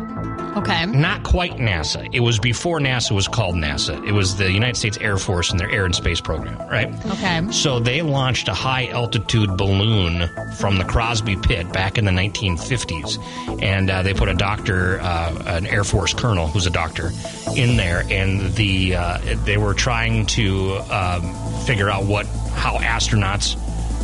Okay. 0.55 0.85
not 0.85 1.23
quite 1.23 1.53
NASA. 1.53 2.07
It 2.13 2.19
was 2.19 2.39
before 2.39 2.79
NASA 2.79 3.11
was 3.11 3.27
called 3.27 3.55
NASA. 3.55 4.05
It 4.07 4.11
was 4.11 4.35
the 4.37 4.51
United 4.51 4.77
States 4.77 4.97
Air 4.99 5.17
Force 5.17 5.51
and 5.51 5.59
their 5.59 5.69
Air 5.71 5.85
and 5.85 5.95
Space 5.95 6.21
Program, 6.21 6.57
right? 6.69 6.93
Okay. 7.05 7.51
So 7.51 7.79
they 7.79 8.01
launched 8.01 8.47
a 8.47 8.53
high 8.53 8.87
altitude 8.87 9.57
balloon 9.57 10.29
from 10.57 10.77
the 10.77 10.83
Crosby 10.83 11.35
Pit 11.35 11.71
back 11.73 11.97
in 11.97 12.05
the 12.05 12.11
1950s, 12.11 13.17
and 13.61 13.89
uh, 13.89 14.03
they 14.03 14.13
put 14.13 14.29
a 14.29 14.33
doctor, 14.35 14.99
uh, 15.01 15.43
an 15.47 15.65
Air 15.67 15.83
Force 15.83 16.13
colonel 16.13 16.47
who's 16.47 16.65
a 16.65 16.71
doctor, 16.71 17.11
in 17.55 17.77
there, 17.77 18.03
and 18.09 18.53
the 18.55 18.95
uh, 18.95 19.17
they 19.45 19.57
were 19.57 19.73
trying 19.73 20.25
to 20.27 20.77
um, 20.91 21.33
figure 21.65 21.89
out 21.89 22.05
what 22.05 22.25
how 22.53 22.77
astronauts 22.77 23.57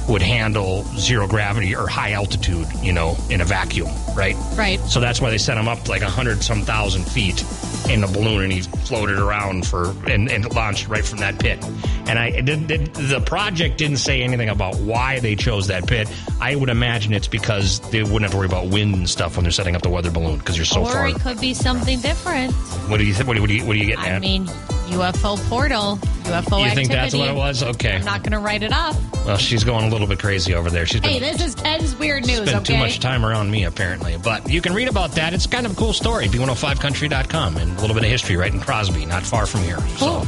would 0.10 0.22
handle 0.22 0.84
zero 0.98 1.28
gravity 1.28 1.76
or 1.76 1.88
high 1.88 2.12
altitude, 2.14 2.68
you 2.82 2.92
know, 2.92 3.16
in 3.30 3.42
a 3.42 3.46
vacuum, 3.46 3.90
right? 4.16 4.36
Right. 4.56 4.80
So 4.82 5.00
that's 5.00 5.22
why 5.22 5.30
they 5.30 5.38
set 5.38 5.58
him 5.58 5.68
up 5.68 5.88
like 5.88 6.02
a 6.02 6.10
hundred 6.10 6.44
some 6.44 6.64
thousand 6.64 7.04
feet 7.06 7.44
in 7.90 8.02
the 8.02 8.08
balloon, 8.08 8.44
and 8.44 8.52
he 8.52 8.62
floated 8.62 9.18
around 9.20 9.66
for 9.66 9.92
and, 10.10 10.30
and 10.30 10.52
launched 10.54 10.88
right 10.88 11.06
from 11.06 11.20
that 11.20 11.40
pit. 11.40 11.64
And 12.08 12.18
I 12.20 12.42
did, 12.42 12.68
did, 12.68 12.94
the 12.96 13.22
project 13.22 13.78
didn't 13.78 13.98
say 13.98 14.22
anything 14.22 14.50
about 14.50 14.76
why 14.78 15.20
they 15.20 15.36
chose 15.36 15.68
that 15.68 15.88
pit. 15.88 16.08
I 16.42 16.56
would 16.56 16.70
imagine 16.70 17.14
it's 17.14 17.28
because 17.28 17.80
they 17.92 18.02
wouldn't 18.04 18.24
have 18.24 18.32
to 18.32 18.38
worry 18.38 18.48
about 18.48 18.68
wind 18.68 18.96
and 18.96 19.10
stuff 19.10 19.38
when 19.38 19.44
they're 19.44 19.52
setting 19.52 19.76
up 19.76 19.82
the 19.84 19.90
weather 19.90 20.10
balloon 20.12 20.40
because 20.40 20.58
you're 20.58 20.66
so 20.66 20.82
or 20.82 20.92
far. 20.92 21.08
it 21.08 21.20
could 21.20 21.40
be 21.40 21.54
something 21.54 22.00
different. 22.02 22.52
What 22.90 22.98
do 22.98 23.06
you 23.06 23.14
think? 23.14 23.28
What, 23.28 23.36
do- 23.36 23.42
what, 23.42 23.48
do 23.48 23.56
you, 23.56 23.66
what 23.66 23.76
are 23.76 23.80
you 23.80 23.86
getting 23.86 24.04
I 24.06 24.10
at? 24.10 24.22
mean, 24.22 24.46
UFO 24.90 25.38
portal, 25.50 26.00
UFO 26.30 26.64
you 26.64 26.72
think 26.72 26.90
that's 26.90 27.16
what 27.16 27.28
it 27.28 27.36
was? 27.36 27.64
Okay. 27.64 27.96
I'm 27.96 28.06
not 28.06 28.24
going 28.24 28.32
to 28.32 28.40
write 28.40 28.64
it 28.64 28.72
off. 28.72 28.98
Well, 29.26 29.38
she's 29.38 29.64
going 29.64 29.86
a 29.86 29.90
little 29.90 30.08
bit 30.08 30.20
crazy 30.20 30.54
over 30.54 30.70
there. 30.70 30.86
She's 30.86 31.02
been 31.02 31.12
Hey, 31.12 31.20
this 31.20 31.42
is 31.42 31.56
Ken's 31.56 31.96
weird 31.96 32.26
news. 32.26 32.38
spend 32.38 32.50
okay. 32.50 32.74
too 32.74 32.78
much 32.78 33.00
time 33.00 33.26
around 33.26 33.52
me, 33.52 33.66
apparently. 33.66 34.18
But 34.18 34.50
you 34.50 34.62
can 34.62 34.74
read 34.74 34.88
about 34.88 35.12
that. 35.14 35.34
It's 35.34 35.48
kind 35.48 35.66
of 35.66 35.74
a 35.74 35.76
cool 35.76 35.94
story. 35.94 36.28
B105country.com 36.28 37.58
and 37.58 37.78
a 37.78 37.82
little 37.82 37.96
bit 37.96 38.04
of 38.04 38.10
history 38.10 38.38
right 38.38 38.54
in 38.54 38.60
Crosby, 38.60 39.06
not 39.06 39.24
far 39.24 39.46
from 39.46 39.62
here. 39.62 39.78
Cool. 39.98 40.26
So 40.26 40.28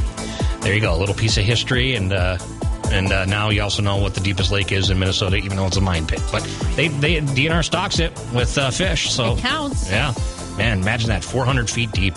there 0.60 0.74
you 0.74 0.80
go. 0.80 0.94
A 0.94 0.98
little 0.98 1.14
piece 1.14 1.36
of 1.38 1.44
history. 1.44 1.94
And 1.94 2.12
uh, 2.12 2.38
and 2.90 3.10
uh, 3.10 3.24
now 3.24 3.48
you 3.50 3.62
also 3.62 3.82
know 3.82 3.96
what 3.96 4.14
the 4.14 4.20
deepest 4.20 4.52
lake 4.52 4.70
is 4.70 4.90
in 4.90 4.98
Minnesota, 4.98 5.36
even 5.36 5.56
though 5.56 5.66
it's 5.66 5.76
a 5.76 5.80
mine 5.80 6.06
pit. 6.06 6.20
But 6.30 6.42
they, 6.76 6.88
they 6.88 7.20
DNR 7.20 7.64
stocks 7.64 7.98
it 7.98 8.12
with 8.34 8.56
uh, 8.58 8.70
fish. 8.70 9.10
So 9.10 9.34
It 9.34 9.40
counts. 9.40 9.90
Yeah. 9.90 10.12
Man, 10.58 10.82
imagine 10.82 11.08
that 11.08 11.24
400 11.24 11.70
feet 11.70 11.92
deep. 11.92 12.14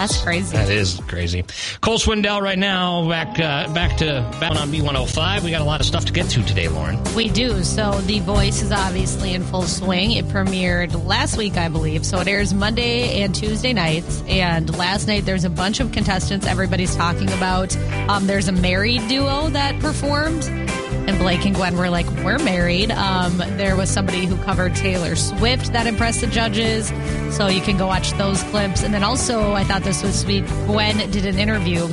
That's 0.00 0.22
crazy. 0.22 0.56
That 0.56 0.70
is 0.70 0.98
crazy. 1.08 1.44
Cole 1.82 1.98
Swindell 1.98 2.40
right 2.40 2.58
now 2.58 3.06
back 3.06 3.38
uh, 3.38 3.70
back 3.74 3.98
to 3.98 4.26
back 4.40 4.52
on 4.52 4.70
B105. 4.70 5.42
We 5.42 5.50
got 5.50 5.60
a 5.60 5.64
lot 5.64 5.80
of 5.80 5.86
stuff 5.86 6.06
to 6.06 6.12
get 6.14 6.26
to 6.30 6.42
today, 6.42 6.68
Lauren. 6.68 6.98
We 7.14 7.28
do. 7.28 7.62
So 7.62 7.92
The 8.06 8.20
Voice 8.20 8.62
is 8.62 8.72
obviously 8.72 9.34
in 9.34 9.42
full 9.42 9.64
swing. 9.64 10.12
It 10.12 10.24
premiered 10.24 11.04
last 11.06 11.36
week, 11.36 11.58
I 11.58 11.68
believe. 11.68 12.06
So 12.06 12.18
it 12.18 12.28
airs 12.28 12.54
Monday 12.54 13.20
and 13.20 13.34
Tuesday 13.34 13.74
nights. 13.74 14.22
And 14.26 14.74
last 14.78 15.06
night 15.06 15.26
there's 15.26 15.44
a 15.44 15.50
bunch 15.50 15.80
of 15.80 15.92
contestants 15.92 16.46
everybody's 16.46 16.96
talking 16.96 17.30
about. 17.34 17.76
Um, 18.08 18.26
there's 18.26 18.48
a 18.48 18.52
married 18.52 19.06
duo 19.06 19.50
that 19.50 19.78
performed. 19.80 20.69
And 21.06 21.18
Blake 21.18 21.44
and 21.44 21.54
Gwen 21.54 21.76
were 21.76 21.90
like, 21.90 22.06
"We're 22.24 22.38
married." 22.38 22.90
Um, 22.92 23.38
there 23.56 23.76
was 23.76 23.90
somebody 23.90 24.26
who 24.26 24.36
covered 24.38 24.74
Taylor 24.76 25.16
Swift 25.16 25.72
that 25.72 25.86
impressed 25.86 26.20
the 26.20 26.26
judges, 26.28 26.92
so 27.30 27.48
you 27.48 27.60
can 27.60 27.76
go 27.76 27.86
watch 27.86 28.12
those 28.12 28.42
clips. 28.44 28.82
And 28.82 28.92
then 28.94 29.02
also, 29.02 29.52
I 29.52 29.64
thought 29.64 29.82
this 29.82 30.02
was 30.02 30.18
sweet. 30.20 30.44
Gwen 30.66 30.98
did 31.10 31.26
an 31.26 31.38
interview 31.38 31.86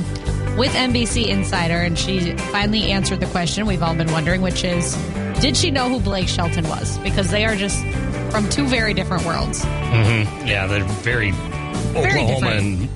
with 0.56 0.72
NBC 0.74 1.28
Insider, 1.28 1.78
and 1.78 1.98
she 1.98 2.32
finally 2.52 2.90
answered 2.90 3.20
the 3.20 3.26
question 3.26 3.66
we've 3.66 3.82
all 3.82 3.94
been 3.94 4.10
wondering, 4.12 4.42
which 4.42 4.64
is, 4.64 4.96
did 5.40 5.56
she 5.56 5.70
know 5.70 5.88
who 5.88 6.00
Blake 6.00 6.28
Shelton 6.28 6.68
was? 6.68 6.98
Because 6.98 7.30
they 7.30 7.44
are 7.44 7.54
just 7.56 7.80
from 8.30 8.48
two 8.50 8.66
very 8.66 8.92
different 8.92 9.24
worlds. 9.24 9.64
Yeah, 9.64 10.66
they're 10.66 10.84
very 10.84 11.32
Oklahoma 11.94 12.34
different. 12.40 12.60
and 12.60 12.88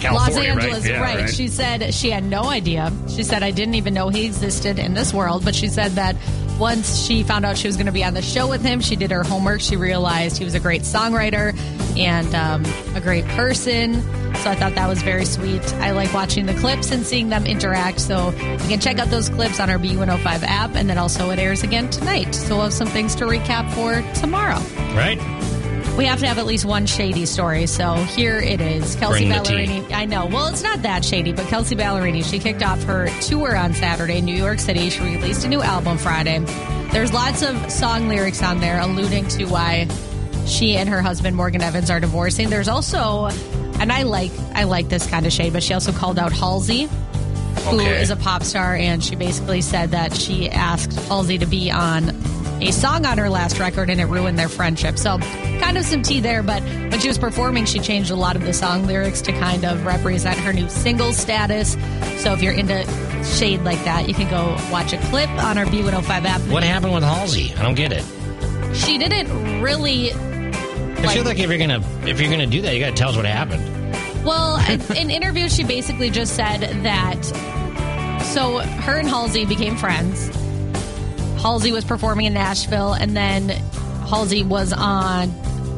California, 0.00 0.54
Los 0.54 0.62
Angeles, 0.64 0.88
right? 0.90 1.18
Yeah, 1.20 1.26
She 1.26 1.48
said 1.48 1.94
she 1.94 2.10
had 2.10 2.24
no 2.24 2.44
idea. 2.44 2.92
She 3.08 3.22
said, 3.22 3.42
I 3.42 3.50
didn't 3.50 3.74
even 3.74 3.94
know 3.94 4.08
he 4.08 4.26
existed 4.26 4.78
in 4.78 4.94
this 4.94 5.12
world. 5.12 5.44
But 5.44 5.54
she 5.54 5.68
said 5.68 5.92
that 5.92 6.16
once 6.58 6.96
she 6.98 7.22
found 7.22 7.44
out 7.44 7.56
she 7.56 7.66
was 7.66 7.76
going 7.76 7.86
to 7.86 7.92
be 7.92 8.04
on 8.04 8.14
the 8.14 8.22
show 8.22 8.46
with 8.48 8.62
him, 8.62 8.80
she 8.80 8.94
did 8.96 9.10
her 9.10 9.22
homework. 9.24 9.60
She 9.60 9.76
realized 9.76 10.38
he 10.38 10.44
was 10.44 10.54
a 10.54 10.60
great 10.60 10.82
songwriter 10.82 11.56
and 11.98 12.34
um, 12.34 12.64
a 12.94 13.00
great 13.00 13.24
person. 13.28 13.94
So 14.36 14.50
I 14.50 14.54
thought 14.54 14.74
that 14.74 14.88
was 14.88 15.02
very 15.02 15.24
sweet. 15.24 15.62
I 15.74 15.90
like 15.92 16.12
watching 16.14 16.46
the 16.46 16.54
clips 16.54 16.90
and 16.90 17.04
seeing 17.06 17.28
them 17.28 17.46
interact. 17.46 18.00
So 18.00 18.30
you 18.30 18.68
can 18.68 18.80
check 18.80 18.98
out 18.98 19.08
those 19.08 19.28
clips 19.28 19.60
on 19.60 19.70
our 19.70 19.78
B105 19.78 20.42
app. 20.42 20.74
And 20.74 20.88
then 20.88 20.98
also 20.98 21.30
it 21.30 21.38
airs 21.38 21.62
again 21.62 21.90
tonight. 21.90 22.34
So 22.34 22.56
we'll 22.56 22.64
have 22.64 22.72
some 22.72 22.88
things 22.88 23.14
to 23.16 23.24
recap 23.24 23.70
for 23.72 24.02
tomorrow. 24.20 24.58
right? 24.96 25.18
We 25.96 26.06
have 26.06 26.20
to 26.20 26.26
have 26.26 26.38
at 26.38 26.46
least 26.46 26.64
one 26.64 26.86
shady 26.86 27.26
story. 27.26 27.66
So 27.66 27.94
here 27.94 28.38
it 28.38 28.60
is. 28.60 28.96
Kelsea 28.96 29.28
Bring. 29.28 29.32
Ballerini. 29.42 29.92
I 29.92 30.06
know. 30.06 30.26
Well, 30.26 30.46
it's 30.46 30.62
not 30.62 30.82
that 30.82 31.04
shady, 31.04 31.32
but 31.32 31.46
Kelsea 31.48 31.76
Ballerini, 31.76 32.24
she 32.24 32.38
kicked 32.38 32.62
off 32.62 32.82
her 32.84 33.08
tour 33.20 33.56
on 33.56 33.74
Saturday 33.74 34.18
in 34.18 34.24
New 34.24 34.34
York 34.34 34.58
City. 34.58 34.88
She 34.90 35.00
released 35.00 35.44
a 35.44 35.48
new 35.48 35.60
album 35.60 35.98
Friday. 35.98 36.38
There's 36.92 37.12
lots 37.12 37.42
of 37.42 37.70
song 37.70 38.08
lyrics 38.08 38.42
on 38.42 38.60
there 38.60 38.80
alluding 38.80 39.28
to 39.28 39.44
why 39.46 39.86
she 40.46 40.76
and 40.76 40.88
her 40.88 41.02
husband 41.02 41.36
Morgan 41.36 41.62
Evans 41.62 41.90
are 41.90 42.00
divorcing. 42.00 42.48
There's 42.50 42.68
also 42.68 43.26
and 43.78 43.92
I 43.92 44.02
like 44.02 44.32
I 44.54 44.64
like 44.64 44.88
this 44.88 45.06
kind 45.06 45.26
of 45.26 45.32
shade, 45.32 45.52
but 45.52 45.62
she 45.62 45.74
also 45.74 45.92
called 45.92 46.18
out 46.18 46.32
Halsey 46.32 46.88
who 47.68 47.78
is 47.78 48.10
Okay. 48.10 48.20
a 48.20 48.22
pop 48.24 48.42
star, 48.42 48.74
and 48.74 49.04
she 49.04 49.14
basically 49.14 49.60
said 49.60 49.90
that 49.92 50.14
she 50.14 50.50
asked 50.50 50.92
Halsey 51.08 51.38
to 51.38 51.46
be 51.46 51.70
on 51.70 52.08
a 52.60 52.72
song 52.72 53.06
on 53.06 53.18
her 53.18 53.28
last 53.30 53.58
record, 53.60 53.88
and 53.88 54.00
it 54.00 54.06
ruined 54.06 54.36
their 54.38 54.48
friendship. 54.48 54.98
So, 54.98 55.18
kind 55.72 55.82
of 55.82 55.90
some 55.90 56.02
tea 56.02 56.20
there. 56.20 56.42
But 56.42 56.62
when 56.62 57.00
she 57.00 57.08
was 57.08 57.18
performing, 57.18 57.64
she 57.64 57.78
changed 57.78 58.10
a 58.10 58.14
lot 58.14 58.36
of 58.36 58.42
the 58.42 58.52
song 58.52 58.86
lyrics 58.86 59.22
to 59.22 59.32
kind 59.32 59.64
of 59.64 59.86
represent 59.86 60.38
her 60.40 60.52
new 60.52 60.68
single 60.68 61.14
status. 61.14 61.72
So, 62.22 62.34
if 62.34 62.42
you're 62.42 62.52
into 62.52 62.84
shade 63.24 63.62
like 63.62 63.82
that, 63.84 64.06
you 64.06 64.12
can 64.12 64.28
go 64.28 64.56
watch 64.70 64.92
a 64.92 64.98
clip 64.98 65.30
on 65.30 65.56
our 65.56 65.64
B105 65.64 66.24
app. 66.24 66.40
What 66.42 66.62
happened 66.62 66.92
with 66.92 67.02
Halsey? 67.02 67.54
I 67.54 67.62
don't 67.62 67.74
get 67.74 67.90
it. 67.92 68.04
She 68.76 68.98
didn't 68.98 69.62
really. 69.62 70.12
I 70.12 71.14
feel 71.14 71.24
like 71.24 71.38
if 71.38 71.48
you're 71.48 71.58
gonna 71.58 71.82
if 72.06 72.20
you're 72.20 72.30
gonna 72.30 72.46
do 72.46 72.60
that, 72.62 72.74
you 72.74 72.80
gotta 72.80 72.94
tell 72.94 73.10
us 73.10 73.16
what 73.16 73.24
happened. 73.24 73.64
Well, 74.24 74.58
in 74.70 74.80
in 74.96 75.10
interviews, 75.10 75.56
she 75.56 75.64
basically 75.64 76.10
just 76.10 76.36
said 76.36 76.60
that. 76.82 77.24
So 78.34 78.58
her 78.58 78.98
and 78.98 79.08
Halsey 79.08 79.46
became 79.46 79.76
friends. 79.76 80.28
Halsey 81.40 81.72
was 81.72 81.84
performing 81.84 82.26
in 82.26 82.34
Nashville, 82.34 82.92
and 82.92 83.16
then 83.16 83.48
Halsey 84.08 84.42
was 84.44 84.72
on 84.72 85.30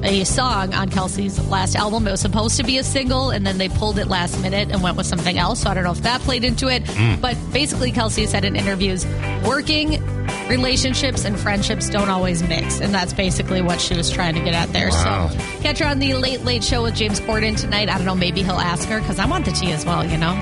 a 0.04 0.24
song 0.24 0.74
on 0.74 0.90
Kelsea's 0.90 1.48
last 1.48 1.76
album. 1.76 2.06
It 2.06 2.10
was 2.10 2.20
supposed 2.20 2.56
to 2.58 2.62
be 2.62 2.78
a 2.78 2.84
single, 2.84 3.30
and 3.30 3.46
then 3.46 3.58
they 3.58 3.68
pulled 3.68 3.98
it 3.98 4.06
last 4.06 4.40
minute 4.40 4.70
and 4.70 4.82
went 4.82 4.96
with 4.96 5.06
something 5.06 5.38
else. 5.38 5.62
So 5.62 5.70
I 5.70 5.74
don't 5.74 5.84
know 5.84 5.92
if 5.92 6.02
that 6.02 6.20
played 6.20 6.44
into 6.44 6.68
it. 6.68 6.86
Hmm. 6.86 7.20
But 7.20 7.36
basically, 7.52 7.90
Kelsey 7.90 8.26
said 8.26 8.44
in 8.44 8.54
interviews, 8.54 9.06
working 9.44 10.02
relationships 10.48 11.24
and 11.24 11.38
friendships 11.38 11.88
don't 11.88 12.10
always 12.10 12.42
mix, 12.42 12.80
and 12.80 12.92
that's 12.92 13.12
basically 13.12 13.62
what 13.62 13.80
she 13.80 13.94
was 13.94 14.10
trying 14.10 14.34
to 14.34 14.40
get 14.40 14.54
at 14.54 14.72
there. 14.72 14.90
Wow. 14.90 15.28
So 15.28 15.38
catch 15.62 15.78
her 15.78 15.86
on 15.86 15.98
the 15.98 16.14
Late 16.14 16.42
Late 16.42 16.64
Show 16.64 16.82
with 16.82 16.94
James 16.94 17.20
Corden 17.20 17.58
tonight. 17.58 17.88
I 17.88 17.96
don't 17.96 18.06
know, 18.06 18.14
maybe 18.14 18.42
he'll 18.42 18.52
ask 18.52 18.88
her 18.88 19.00
because 19.00 19.18
I 19.18 19.26
want 19.26 19.44
the 19.44 19.52
tea 19.52 19.72
as 19.72 19.84
well. 19.84 20.04
You 20.04 20.18
know. 20.18 20.34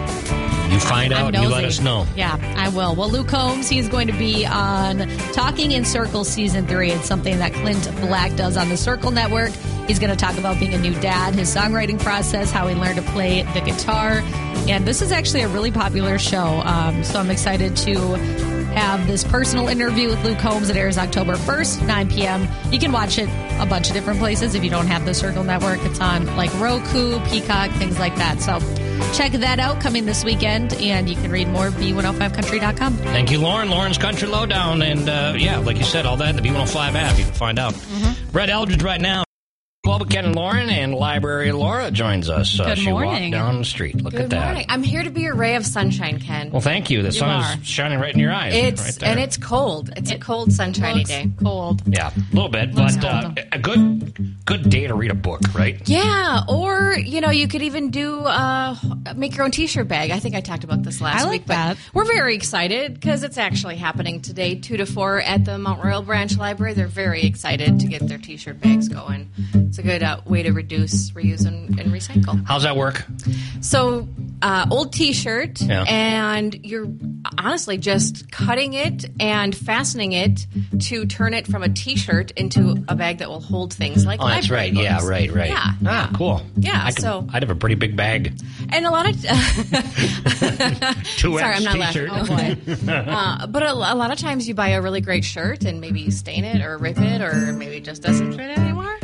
You 0.73 0.81
find 0.81 1.13
I'm 1.13 1.27
out 1.27 1.35
and 1.35 1.45
you 1.45 1.51
let 1.51 1.65
us 1.65 1.81
know. 1.81 2.07
Yeah, 2.17 2.39
I 2.57 2.71
will. 2.71 2.95
Well, 2.95 3.11
Luke 3.11 3.29
Combs, 3.29 3.69
he's 3.69 3.91
going 3.91 4.07
to 4.07 4.15
be 4.15 4.47
on 4.47 5.07
Talking 5.35 5.73
in 5.73 5.85
Circles 5.85 6.29
season 6.29 6.67
three. 6.67 6.91
It's 6.91 7.07
something 7.07 7.37
that 7.41 7.53
Clint 7.53 7.85
Black 8.01 8.35
does 8.37 8.57
on 8.57 8.71
the 8.71 8.79
Circle 8.79 9.11
Network. 9.11 9.51
He's 9.87 9.99
going 9.99 10.09
to 10.11 10.17
talk 10.17 10.39
about 10.39 10.59
being 10.59 10.73
a 10.73 10.79
new 10.79 10.95
dad, 11.01 11.35
his 11.35 11.55
songwriting 11.55 12.01
process, 12.01 12.51
how 12.51 12.69
he 12.69 12.75
learned 12.75 12.97
to 12.97 13.03
play 13.03 13.43
the 13.53 13.61
guitar. 13.61 14.23
And 14.67 14.87
this 14.87 15.03
is 15.03 15.13
actually 15.13 15.43
a 15.43 15.49
really 15.49 15.73
popular 15.73 16.19
show. 16.19 16.63
Um, 16.65 17.05
so 17.05 17.21
I'm 17.21 17.31
excited 17.31 17.77
to 17.79 18.17
have 18.73 19.07
this 19.07 19.25
personal 19.25 19.69
interview 19.69 20.09
with 20.09 20.23
Luke 20.25 20.39
Combs 20.39 20.71
It 20.71 20.77
airs 20.77 20.99
October 20.99 21.35
1st, 21.35 21.87
9 21.87 22.11
p.m. 22.11 22.49
You 22.71 22.79
can 22.79 22.93
watch 22.93 23.19
it 23.19 23.29
a 23.61 23.67
bunch 23.67 23.89
of 23.89 23.95
different 23.95 24.19
places 24.19 24.55
if 24.55 24.65
you 24.65 24.71
don't 24.71 24.87
have 24.87 25.05
the 25.05 25.15
Circle 25.15 25.45
Network. 25.45 25.81
It's 25.85 26.01
on 26.01 26.27
like 26.37 26.53
Roku, 26.61 27.21
Peacock, 27.27 27.71
things 27.73 27.99
like 27.99 28.17
that. 28.17 28.41
So 28.41 28.59
check 29.13 29.33
that 29.33 29.59
out 29.59 29.81
coming 29.81 30.07
this 30.07 30.25
weekend, 30.25 30.75
and 30.75 31.09
you 31.09 31.17
can 31.17 31.31
read 31.31 31.49
more 31.49 31.67
at 31.67 31.73
b105country.com. 31.75 32.97
Thank 32.99 33.31
you, 33.31 33.39
Lauren. 33.39 33.71
Lauren's 33.71 33.99
Country 33.99 34.29
Lowdown. 34.29 34.83
And 34.83 35.09
uh, 35.09 35.35
yeah, 35.37 35.59
like 35.59 35.77
you 35.79 35.85
said, 35.85 36.07
all 36.07 36.17
that 36.17 36.31
in 36.31 36.43
the 36.43 36.49
B105 36.49 36.95
app. 36.95 37.19
You 37.19 37.25
can 37.25 37.35
find 37.35 37.59
out. 37.59 37.75
Mm-hmm. 37.75 38.31
Brett 38.31 38.49
Eldredge 38.49 38.83
right 38.83 39.01
now. 39.01 39.25
Club 39.85 40.09
Ken 40.09 40.25
and 40.27 40.37
Lauren 40.37 40.71
and 40.71 40.95
Library 40.95 41.51
Laura 41.51 41.91
joins 41.91 42.31
us. 42.31 42.61
Uh, 42.61 42.67
Good 42.67 42.79
she 42.79 42.91
morning. 42.93 43.33
walked 43.33 43.33
down 43.33 43.59
the 43.59 43.65
street. 43.65 43.97
Look 44.01 44.15
at 44.15 44.21
Good 44.21 44.31
that. 44.31 44.45
morning. 44.45 44.67
I'm 44.69 44.85
here 44.85 45.03
to 45.03 45.11
be 45.11 45.27
a 45.27 45.35
ray 45.35 45.57
of 45.57 45.67
sunshine, 45.67 46.21
Ken. 46.21 46.53
Well, 46.53 46.61
thank 46.61 46.89
you. 46.89 47.03
The 47.03 47.11
sun 47.11 47.29
are. 47.31 47.59
is 47.61 47.67
shining 47.67 47.99
right 47.99 48.15
in 48.15 48.21
your 48.21 48.33
eyes. 48.33 48.55
it's 48.55 48.81
right 48.81 48.95
there. 48.95 49.11
and 49.11 49.19
it's 49.19 49.37
cold. 49.37 49.91
It's 49.97 50.13
a 50.13 50.21
cold, 50.21 50.53
sunshiny 50.53 50.99
Looks 51.01 51.11
day. 51.11 51.29
cold. 51.43 51.83
yeah, 51.89 52.13
a 52.17 52.33
little 52.33 52.49
bit, 52.49 52.73
Looks 52.77 52.95
but 52.95 53.05
uh, 53.07 53.35
a 53.51 53.59
good 53.59 54.45
good 54.47 54.71
day 54.71 54.87
to 54.87 54.95
read 54.95 55.11
a 55.11 55.15
book, 55.17 55.41
right? 55.53 55.81
Yeah, 55.89 56.43
or 56.49 56.95
you 56.97 57.21
know, 57.21 57.31
you 57.31 57.49
could 57.49 57.63
even 57.63 57.91
do 57.91 58.21
uh, 58.21 58.77
make 59.17 59.35
your 59.35 59.45
own 59.45 59.51
T-shirt 59.51 59.89
bag. 59.89 60.13
I 60.13 60.21
think 60.21 60.37
I 60.37 60.43
talked 60.43 60.63
about 60.63 60.85
this 60.85 61.01
last 61.01 61.23
I 61.23 61.25
like 61.25 61.33
week. 61.33 61.47
but 61.49 61.55
that. 61.55 61.77
We're 61.93 62.05
very 62.05 62.37
excited 62.37 62.95
because 62.95 63.25
it's 63.25 63.37
actually 63.37 63.79
happening 63.79 64.21
today, 64.23 64.55
two 64.55 64.77
to 64.77 64.87
four 64.87 65.21
at 65.21 65.45
the 65.45 65.59
Mount 65.59 65.83
Royal 65.83 66.03
Branch 66.03 66.37
Library. 66.39 66.75
They're 66.75 66.87
very 66.87 67.25
excited 67.25 67.81
to 67.81 67.89
get 67.89 68.07
their 68.07 68.19
T-shirt 68.19 68.61
bags 68.61 68.87
going. 68.89 69.29
It's 69.73 69.79
a 69.79 69.83
good 69.83 70.03
uh, 70.03 70.21
way 70.27 70.43
to 70.43 70.53
reduce, 70.53 71.13
reuse, 71.13 71.47
and, 71.47 71.81
and 71.81 71.91
recycle. 71.91 72.47
How's 72.47 72.65
that 72.65 72.77
work? 72.77 73.07
So, 73.63 74.07
uh, 74.43 74.67
old 74.71 74.93
T-shirt, 74.93 75.63
Yeah. 75.63 75.87
and 75.89 76.55
you're 76.63 76.89
honestly 77.39 77.79
just 77.79 78.31
cutting 78.31 78.75
it 78.75 79.07
and 79.19 79.57
fastening 79.57 80.13
it 80.13 80.47
to 80.81 81.07
turn 81.07 81.33
it 81.33 81.47
from 81.47 81.63
a 81.63 81.71
T-shirt 81.71 82.33
into 82.33 82.85
a 82.87 82.95
bag 82.95 83.17
that 83.21 83.31
will 83.31 83.41
hold 83.41 83.73
things 83.73 84.05
like. 84.05 84.21
Oh, 84.23 84.29
that's 84.29 84.51
right. 84.51 84.71
Yeah, 84.75 84.99
right, 85.07 85.33
right. 85.33 85.49
Yeah, 85.49 85.73
Ah, 85.87 86.11
cool. 86.19 86.43
Yeah, 86.55 86.79
I 86.85 86.93
could, 86.93 87.01
so- 87.03 87.27
I'd 87.33 87.43
have 87.43 87.49
a 87.49 87.55
pretty 87.55 87.77
big 87.77 87.97
bag. 87.97 88.39
and 88.69 88.85
a 88.85 88.91
lot 88.91 89.09
of. 89.09 89.17
Two 91.17 91.39
Sorry, 91.39 91.55
I'm 91.55 91.65
not 91.65 91.77
t-shirt. 91.93 92.11
laughing. 92.11 92.59
Oh 92.69 92.75
boy. 92.85 92.93
uh, 92.93 93.47
but 93.47 93.63
a, 93.63 93.73
a 93.73 93.95
lot 93.97 94.13
of 94.13 94.19
times 94.19 94.47
you 94.47 94.53
buy 94.53 94.69
a 94.71 94.83
really 94.83 95.01
great 95.01 95.25
shirt 95.25 95.65
and 95.65 95.81
maybe 95.81 96.01
you 96.03 96.11
stain 96.11 96.45
it 96.45 96.61
or 96.63 96.77
rip 96.77 96.99
it 96.99 97.23
or 97.23 97.55
maybe 97.55 97.77
it 97.77 97.85
just 97.85 98.03
doesn't 98.03 98.33
fit 98.33 98.51
anymore. 98.59 98.99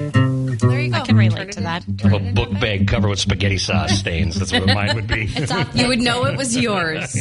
Relate 1.19 1.53
to 1.53 1.59
in- 1.59 1.65
that. 1.65 1.85
turn 1.99 2.15
A 2.15 2.33
book 2.33 2.51
bag 2.61 2.89
covered 2.89 3.09
with 3.09 3.19
spaghetti 3.19 3.59
sauce 3.59 3.99
stains. 3.99 4.39
That's 4.39 4.53
what 4.53 4.67
mine 4.67 4.95
would 4.95 5.07
be. 5.07 5.29
You 5.75 5.89
would 5.89 6.01
know 6.01 6.25
it 6.25 6.37
was 6.37 6.57
yours. 6.57 7.13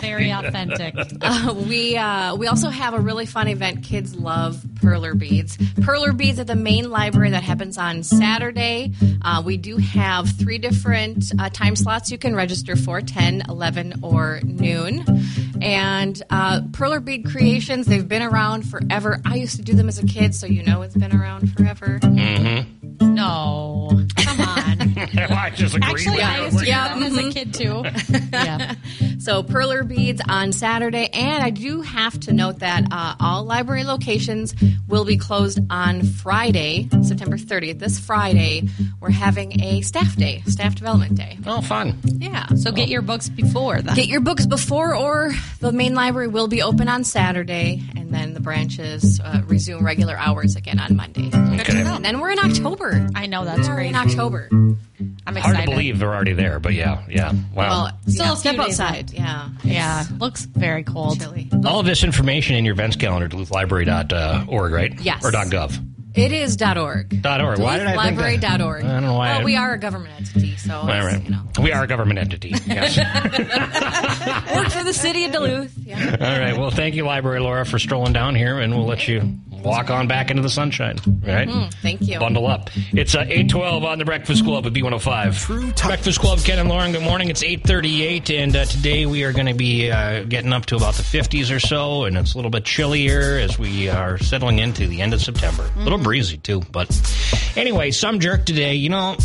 very 0.00 0.30
authentic. 0.30 0.94
Uh, 1.20 1.54
we 1.68 1.96
uh, 1.96 2.34
we 2.36 2.46
also 2.46 2.68
have 2.70 2.94
a 2.94 3.00
really 3.00 3.26
fun 3.26 3.48
event. 3.48 3.82
Kids 3.84 4.14
love 4.14 4.56
perler 4.74 5.18
beads. 5.18 5.56
Perler 5.56 6.16
beads 6.16 6.38
at 6.38 6.46
the 6.46 6.56
main 6.56 6.90
library 6.90 7.30
that 7.30 7.42
happens 7.42 7.78
on 7.78 8.02
Saturday. 8.02 8.92
Uh, 9.22 9.42
we 9.44 9.56
do 9.56 9.76
have 9.76 10.28
three 10.38 10.58
different 10.58 11.32
uh, 11.38 11.48
time 11.50 11.76
slots 11.76 12.10
you 12.10 12.18
can 12.18 12.34
register 12.34 12.76
for 12.76 13.00
10, 13.00 13.42
11, 13.48 14.00
or 14.02 14.40
noon. 14.44 15.04
And 15.60 16.20
uh, 16.30 16.60
perler 16.70 17.04
bead 17.04 17.26
creations, 17.26 17.86
they've 17.86 18.06
been 18.06 18.22
around 18.22 18.62
forever. 18.68 19.20
I 19.24 19.36
used 19.36 19.56
to 19.56 19.62
do 19.62 19.72
them 19.74 19.88
as 19.88 19.98
a 19.98 20.06
kid, 20.06 20.34
so 20.34 20.46
you 20.46 20.62
know 20.62 20.82
it's 20.82 20.96
been 20.96 21.14
around 21.14 21.52
forever. 21.56 21.98
No, 23.16 23.88
come 24.16 24.40
on. 24.40 24.98
I 25.18 25.50
just 25.54 25.74
agree 25.74 25.90
Actually, 25.90 26.16
with 26.16 26.24
I 26.24 26.36
you. 26.38 26.44
used 26.44 26.58
to 26.58 26.64
do 26.64 26.70
Yeah, 26.70 26.88
them 26.94 27.02
as 27.02 27.16
a 27.16 27.30
kid 27.30 27.54
too. 27.54 27.84
Yeah. 28.32 28.74
So 29.18 29.42
perler 29.42 29.86
beads 29.86 30.20
on 30.28 30.52
Saturday, 30.52 31.08
and 31.12 31.42
I 31.42 31.50
do 31.50 31.80
have 31.80 32.20
to 32.20 32.32
note 32.32 32.60
that 32.60 32.84
uh, 32.92 33.16
all 33.18 33.42
library 33.44 33.82
locations 33.82 34.54
will 34.86 35.04
be 35.04 35.16
closed 35.16 35.58
on 35.68 36.02
Friday, 36.04 36.88
September 37.02 37.36
30th. 37.36 37.80
This 37.80 37.98
Friday, 37.98 38.68
we're 39.00 39.10
having 39.10 39.60
a 39.62 39.80
staff 39.80 40.14
day, 40.14 40.42
staff 40.46 40.76
development 40.76 41.16
day. 41.16 41.38
Oh, 41.44 41.60
fun. 41.60 41.98
Yeah. 42.04 42.46
So 42.54 42.70
get 42.70 42.88
your 42.88 43.02
books 43.02 43.28
before 43.28 43.82
then. 43.82 43.96
Get 43.96 44.06
your 44.06 44.20
books 44.20 44.46
before, 44.46 44.94
or 44.94 45.32
the 45.58 45.72
main 45.72 45.94
library 45.94 46.28
will 46.28 46.46
be 46.46 46.62
open 46.62 46.86
on 46.88 47.02
Saturday, 47.02 47.82
and 47.96 48.14
then 48.14 48.25
the 48.25 48.25
branches 48.46 49.20
uh, 49.20 49.42
resume 49.46 49.82
regular 49.82 50.16
hours 50.16 50.54
again 50.54 50.78
on 50.78 50.94
Monday. 50.96 51.26
Okay. 51.28 51.80
And 51.82 52.04
then 52.04 52.20
we're 52.20 52.30
in 52.30 52.38
October. 52.38 53.04
I 53.16 53.26
know 53.26 53.44
that's 53.44 53.68
We're 53.68 53.74
great. 53.74 53.88
in 53.88 53.96
October. 53.96 54.48
I'm 54.52 55.36
excited. 55.36 55.42
Hard 55.42 55.56
to 55.66 55.70
believe 55.72 55.98
they're 55.98 56.14
already 56.14 56.32
there, 56.32 56.60
but 56.60 56.72
yeah, 56.72 57.02
yeah. 57.08 57.32
Wow. 57.52 57.68
Well, 57.68 58.00
Still 58.06 58.24
yeah, 58.26 58.32
a 58.32 58.36
few 58.36 58.40
step 58.52 58.56
days 58.56 58.80
outside. 58.80 59.10
Yeah. 59.10 59.48
Yeah, 59.64 60.04
looks 60.18 60.44
very 60.44 60.84
cold. 60.84 61.18
Chilly. 61.18 61.50
All 61.64 61.80
of 61.80 61.86
this 61.86 62.04
information 62.04 62.54
in 62.54 62.64
your 62.64 62.74
events 62.74 62.94
calendar, 62.94 63.28
duluthlibrary.org, 63.28 64.72
right? 64.72 65.00
Yes. 65.00 65.24
Or 65.24 65.32
.gov. 65.32 65.76
It 66.16 66.32
is 66.32 66.56
.org. 66.62 67.20
Dot 67.22 67.40
.org. 67.42 67.58
Why 67.58 67.78
did 67.78 67.86
I 67.86 67.90
think 68.06 68.18
that? 68.18 68.24
Library.org. 68.60 68.84
I 68.84 68.88
don't 68.88 69.02
know 69.02 69.14
why 69.14 69.32
Well, 69.32 69.40
I- 69.40 69.44
we 69.44 69.56
are 69.56 69.74
a 69.74 69.78
government 69.78 70.14
entity, 70.18 70.56
so 70.56 70.74
All 70.78 70.86
right. 70.86 71.22
you 71.22 71.30
know, 71.30 71.42
We 71.60 71.72
are 71.72 71.84
a 71.84 71.86
government 71.86 72.18
entity. 72.18 72.54
Yes. 72.66 72.96
work 74.56 74.70
for 74.70 74.82
the 74.84 74.92
city 74.94 75.24
of 75.24 75.32
Duluth. 75.32 75.74
Yeah. 75.78 76.16
All 76.20 76.38
right. 76.40 76.56
Well, 76.58 76.70
thank 76.70 76.94
you, 76.94 77.04
Library 77.04 77.40
Laura, 77.40 77.64
for 77.66 77.78
strolling 77.78 78.12
down 78.12 78.34
here, 78.34 78.58
and 78.58 78.74
we'll 78.74 78.86
let 78.86 79.06
you 79.06 79.20
walk 79.66 79.90
on 79.90 80.06
back 80.08 80.30
into 80.30 80.42
the 80.42 80.48
sunshine. 80.48 80.98
All 81.06 81.34
right. 81.34 81.72
Thank 81.82 82.02
you. 82.02 82.18
Bundle 82.18 82.46
up. 82.46 82.70
It's 82.92 83.14
uh, 83.14 83.20
812 83.20 83.84
on 83.84 83.98
the 83.98 84.04
Breakfast 84.04 84.44
Club 84.44 84.66
at 84.66 84.72
B105. 84.72 85.44
True 85.44 85.72
talk. 85.72 85.88
Breakfast 85.88 86.20
Club, 86.20 86.38
Ken 86.40 86.58
and 86.58 86.68
Lauren, 86.68 86.92
good 86.92 87.02
morning. 87.02 87.28
It's 87.28 87.42
838, 87.42 88.30
and 88.30 88.56
uh, 88.56 88.64
today 88.64 89.06
we 89.06 89.24
are 89.24 89.32
going 89.32 89.46
to 89.46 89.54
be 89.54 89.90
uh, 89.90 90.22
getting 90.24 90.52
up 90.52 90.66
to 90.66 90.76
about 90.76 90.94
the 90.94 91.02
50s 91.02 91.54
or 91.54 91.60
so, 91.60 92.04
and 92.04 92.16
it's 92.16 92.34
a 92.34 92.38
little 92.38 92.50
bit 92.50 92.64
chillier 92.64 93.38
as 93.38 93.58
we 93.58 93.88
are 93.88 94.18
settling 94.18 94.58
into 94.58 94.86
the 94.86 95.02
end 95.02 95.12
of 95.14 95.20
September. 95.20 95.68
A 95.76 95.80
little 95.80 95.98
breezy, 95.98 96.38
too. 96.38 96.62
But 96.72 96.88
anyway, 97.56 97.90
some 97.90 98.20
jerk 98.20 98.44
today, 98.46 98.74
you 98.74 98.88
know, 98.88 99.16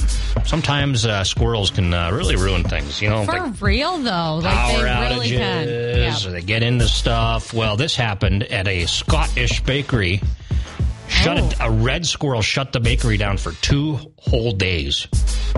sometimes 0.45 1.05
uh, 1.05 1.23
squirrels 1.23 1.69
can 1.71 1.93
uh, 1.93 2.11
really 2.11 2.35
ruin 2.35 2.63
things, 2.63 3.01
you 3.01 3.09
know. 3.09 3.25
For 3.25 3.33
like 3.33 3.61
real 3.61 3.97
though, 3.99 4.39
like 4.41 4.53
power 4.53 4.83
they 4.83 5.15
really 5.15 5.29
can. 5.29 5.67
outages, 5.67 6.27
or 6.27 6.31
they 6.31 6.41
get 6.41 6.63
into 6.63 6.87
stuff. 6.87 7.53
Well, 7.53 7.77
this 7.77 7.95
happened 7.95 8.43
at 8.43 8.67
a 8.67 8.85
Scottish 8.85 9.61
bakery. 9.63 10.21
Shut 11.11 11.37
Oh. 11.39 11.45
it, 11.47 11.55
a 11.59 11.69
red 11.69 12.05
squirrel 12.05 12.41
shut 12.41 12.71
the 12.71 12.79
bakery 12.79 13.17
down 13.17 13.37
for 13.37 13.51
two 13.61 13.99
whole 14.17 14.51
days. 14.53 15.07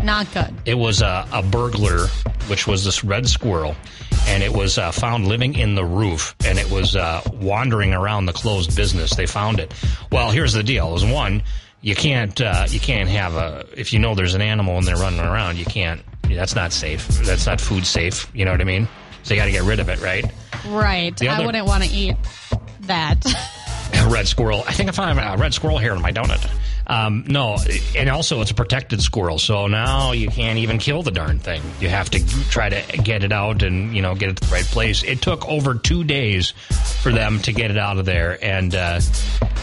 Not 0.04 0.32
good. 0.34 0.54
It 0.66 0.74
was 0.76 1.02
a, 1.02 1.28
a 1.32 1.42
burglar, 1.44 2.08
which 2.48 2.68
was 2.68 2.84
this 2.84 3.04
red 3.04 3.28
squirrel, 3.28 3.76
and 4.28 4.44
it 4.44 4.52
was 4.54 4.78
uh, 4.78 4.92
found 4.92 5.28
living 5.28 5.56
in 5.56 5.76
the 5.76 5.86
roof, 5.86 6.36
and 6.46 6.58
it 6.60 6.70
was 6.70 6.96
uh, 6.96 7.22
wandering 7.34 7.94
around 7.94 8.26
the 8.26 8.34
closed 8.34 8.76
business. 8.76 9.16
They 9.16 9.26
found 9.26 9.60
it. 9.60 9.74
Well, 10.12 10.32
here's 10.32 10.54
the 10.54 10.64
deal: 10.64 10.96
is 10.96 11.06
one, 11.06 11.44
you 11.82 11.96
can't 11.96 12.40
uh, 12.42 12.66
you 12.70 12.80
can't 12.80 13.08
have 13.10 13.36
a 13.36 13.66
if 13.78 13.94
you 13.94 14.00
know 14.00 14.16
there's 14.16 14.34
an 14.34 14.42
animal 14.42 14.78
and 14.78 14.86
they're 14.88 14.98
running 14.98 15.20
around, 15.22 15.58
you 15.58 15.66
can't. 15.66 16.02
That's 16.24 16.56
not 16.56 16.74
safe. 16.74 17.08
That's 17.08 17.46
not 17.46 17.62
food 17.62 17.86
safe. 17.86 18.28
You 18.34 18.44
know 18.46 18.52
what 18.52 18.62
I 18.62 18.66
mean? 18.66 18.88
So 19.24 19.34
you 19.34 19.40
got 19.40 19.46
to 19.46 19.52
get 19.52 19.64
rid 19.64 19.80
of 19.80 19.88
it, 19.88 20.02
right? 20.02 20.26
Right. 20.68 21.14
Other- 21.22 21.30
I 21.44 21.46
wouldn't 21.46 21.68
want 21.68 21.84
to 21.84 21.90
eat 21.90 22.16
that. 22.82 23.24
Red 24.08 24.28
squirrel. 24.28 24.64
I 24.68 24.74
think 24.74 24.90
I 24.90 24.92
found 24.92 25.20
a 25.20 25.38
red 25.42 25.54
squirrel 25.54 25.78
here 25.78 25.94
in 25.94 26.02
my 26.02 26.12
donut. 26.12 26.46
Um, 26.86 27.24
no, 27.28 27.58
and 27.98 28.10
also 28.10 28.42
it's 28.42 28.52
a 28.52 28.54
protected 28.54 29.02
squirrel, 29.02 29.40
so 29.40 29.68
now 29.68 30.12
you 30.12 30.28
can't 30.28 30.60
even 30.60 30.78
kill 30.78 31.02
the 31.02 31.12
darn 31.12 31.40
thing. 31.40 31.62
You 31.80 31.88
have 31.90 32.10
to 32.10 32.50
try 32.50 32.68
to 32.70 32.98
get 32.98 33.24
it 33.24 33.32
out 33.32 33.64
and 33.64 33.96
you 33.96 34.02
know 34.02 34.16
get 34.16 34.30
it 34.30 34.36
to 34.38 34.48
the 34.50 34.54
right 34.54 34.66
place. 34.66 35.02
It 35.04 35.22
took 35.22 35.48
over 35.48 35.76
two 35.76 36.04
days 36.04 36.52
for 37.02 37.12
them 37.14 37.40
to 37.44 37.54
get 37.54 37.72
it 37.72 37.78
out 37.78 37.98
of 37.98 38.06
there, 38.06 38.44
and 38.44 38.76
uh, 38.76 39.00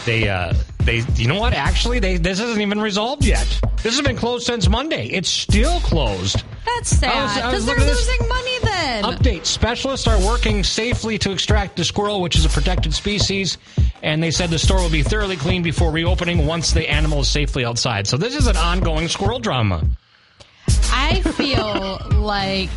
they 0.05 0.27
uh, 0.27 0.53
they 0.79 1.03
you 1.15 1.27
know 1.27 1.39
what? 1.39 1.53
Actually, 1.53 1.99
they 1.99 2.17
this 2.17 2.39
isn't 2.39 2.59
even 2.61 2.81
resolved 2.81 3.23
yet. 3.23 3.45
This 3.83 3.95
has 3.97 4.01
been 4.05 4.17
closed 4.17 4.45
since 4.47 4.67
Monday. 4.67 5.05
It's 5.07 5.29
still 5.29 5.79
closed. 5.81 6.43
That's 6.65 6.89
sad 6.89 7.35
because 7.35 7.65
they're 7.67 7.75
looking 7.75 7.89
at 7.89 7.95
this- 7.95 8.07
losing 8.07 8.27
money 8.29 8.40
then. 8.61 9.03
Update: 9.03 9.45
Specialists 9.45 10.07
are 10.07 10.19
working 10.25 10.63
safely 10.63 11.17
to 11.19 11.31
extract 11.31 11.75
the 11.77 11.83
squirrel, 11.83 12.21
which 12.21 12.35
is 12.35 12.45
a 12.45 12.49
protected 12.49 12.93
species, 12.93 13.57
and 14.01 14.21
they 14.21 14.31
said 14.31 14.49
the 14.49 14.59
store 14.59 14.77
will 14.81 14.89
be 14.89 15.03
thoroughly 15.03 15.35
cleaned 15.37 15.63
before 15.63 15.91
reopening 15.91 16.45
once 16.45 16.71
the 16.71 16.89
animal 16.89 17.19
is 17.21 17.27
safely 17.27 17.65
outside. 17.65 18.07
So 18.07 18.17
this 18.17 18.35
is 18.35 18.47
an 18.47 18.57
ongoing 18.57 19.07
squirrel 19.07 19.39
drama. 19.39 19.83
I 20.93 21.21
feel 21.21 21.99
like, 22.21 22.69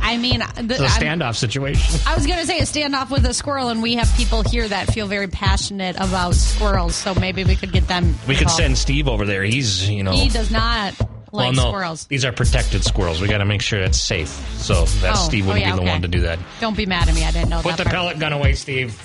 I 0.00 0.16
mean, 0.16 0.40
the, 0.56 0.74
It's 0.74 0.80
a 0.80 0.84
I'm- 0.84 1.20
standoff 1.20 1.36
situation. 1.36 2.00
I 2.06 2.14
was 2.14 2.26
going 2.26 2.38
to 2.38 2.46
say 2.46 2.58
a 2.58 2.62
standoff 2.62 3.10
with 3.10 3.24
a 3.26 3.34
squirrel, 3.34 3.68
and 3.68 3.82
we 3.82 3.94
have 3.96 4.12
people 4.16 4.42
here 4.42 4.66
that 4.66 4.92
feel 4.92 5.06
very 5.06 5.26
passionate 5.28 5.96
about 5.96 6.34
squirrels, 6.34 6.94
so 6.94 7.14
maybe 7.14 7.44
we 7.44 7.56
could 7.56 7.72
get 7.72 7.88
them. 7.88 8.14
We 8.28 8.36
could 8.36 8.50
send 8.50 8.78
Steve 8.78 9.08
over 9.08 9.26
there. 9.26 9.42
He's 9.42 9.88
you 9.88 10.02
know. 10.02 10.12
He 10.12 10.28
does 10.28 10.50
not 10.50 10.94
like 11.32 11.44
well, 11.46 11.52
no, 11.52 11.68
squirrels. 11.70 12.06
these 12.06 12.24
are 12.24 12.32
protected 12.32 12.84
squirrels. 12.84 13.20
We 13.20 13.28
got 13.28 13.38
to 13.38 13.44
make 13.44 13.62
sure 13.62 13.80
it's 13.80 13.98
safe. 14.00 14.28
So 14.58 14.84
that 14.84 15.12
Oh, 15.16 15.16
Steve 15.16 15.44
oh, 15.44 15.48
wouldn't 15.48 15.64
yeah, 15.64 15.72
be 15.72 15.76
the 15.76 15.82
okay. 15.82 15.90
one 15.92 16.02
to 16.02 16.08
do 16.08 16.20
that. 16.20 16.38
Don't 16.60 16.76
be 16.76 16.86
mad 16.86 17.08
at 17.08 17.14
me. 17.14 17.24
I 17.24 17.30
didn't 17.30 17.50
know 17.50 17.62
Put 17.62 17.76
the 17.76 17.84
part. 17.84 17.94
pellet 17.94 18.18
gun 18.18 18.32
away, 18.32 18.54
Steve. 18.54 19.00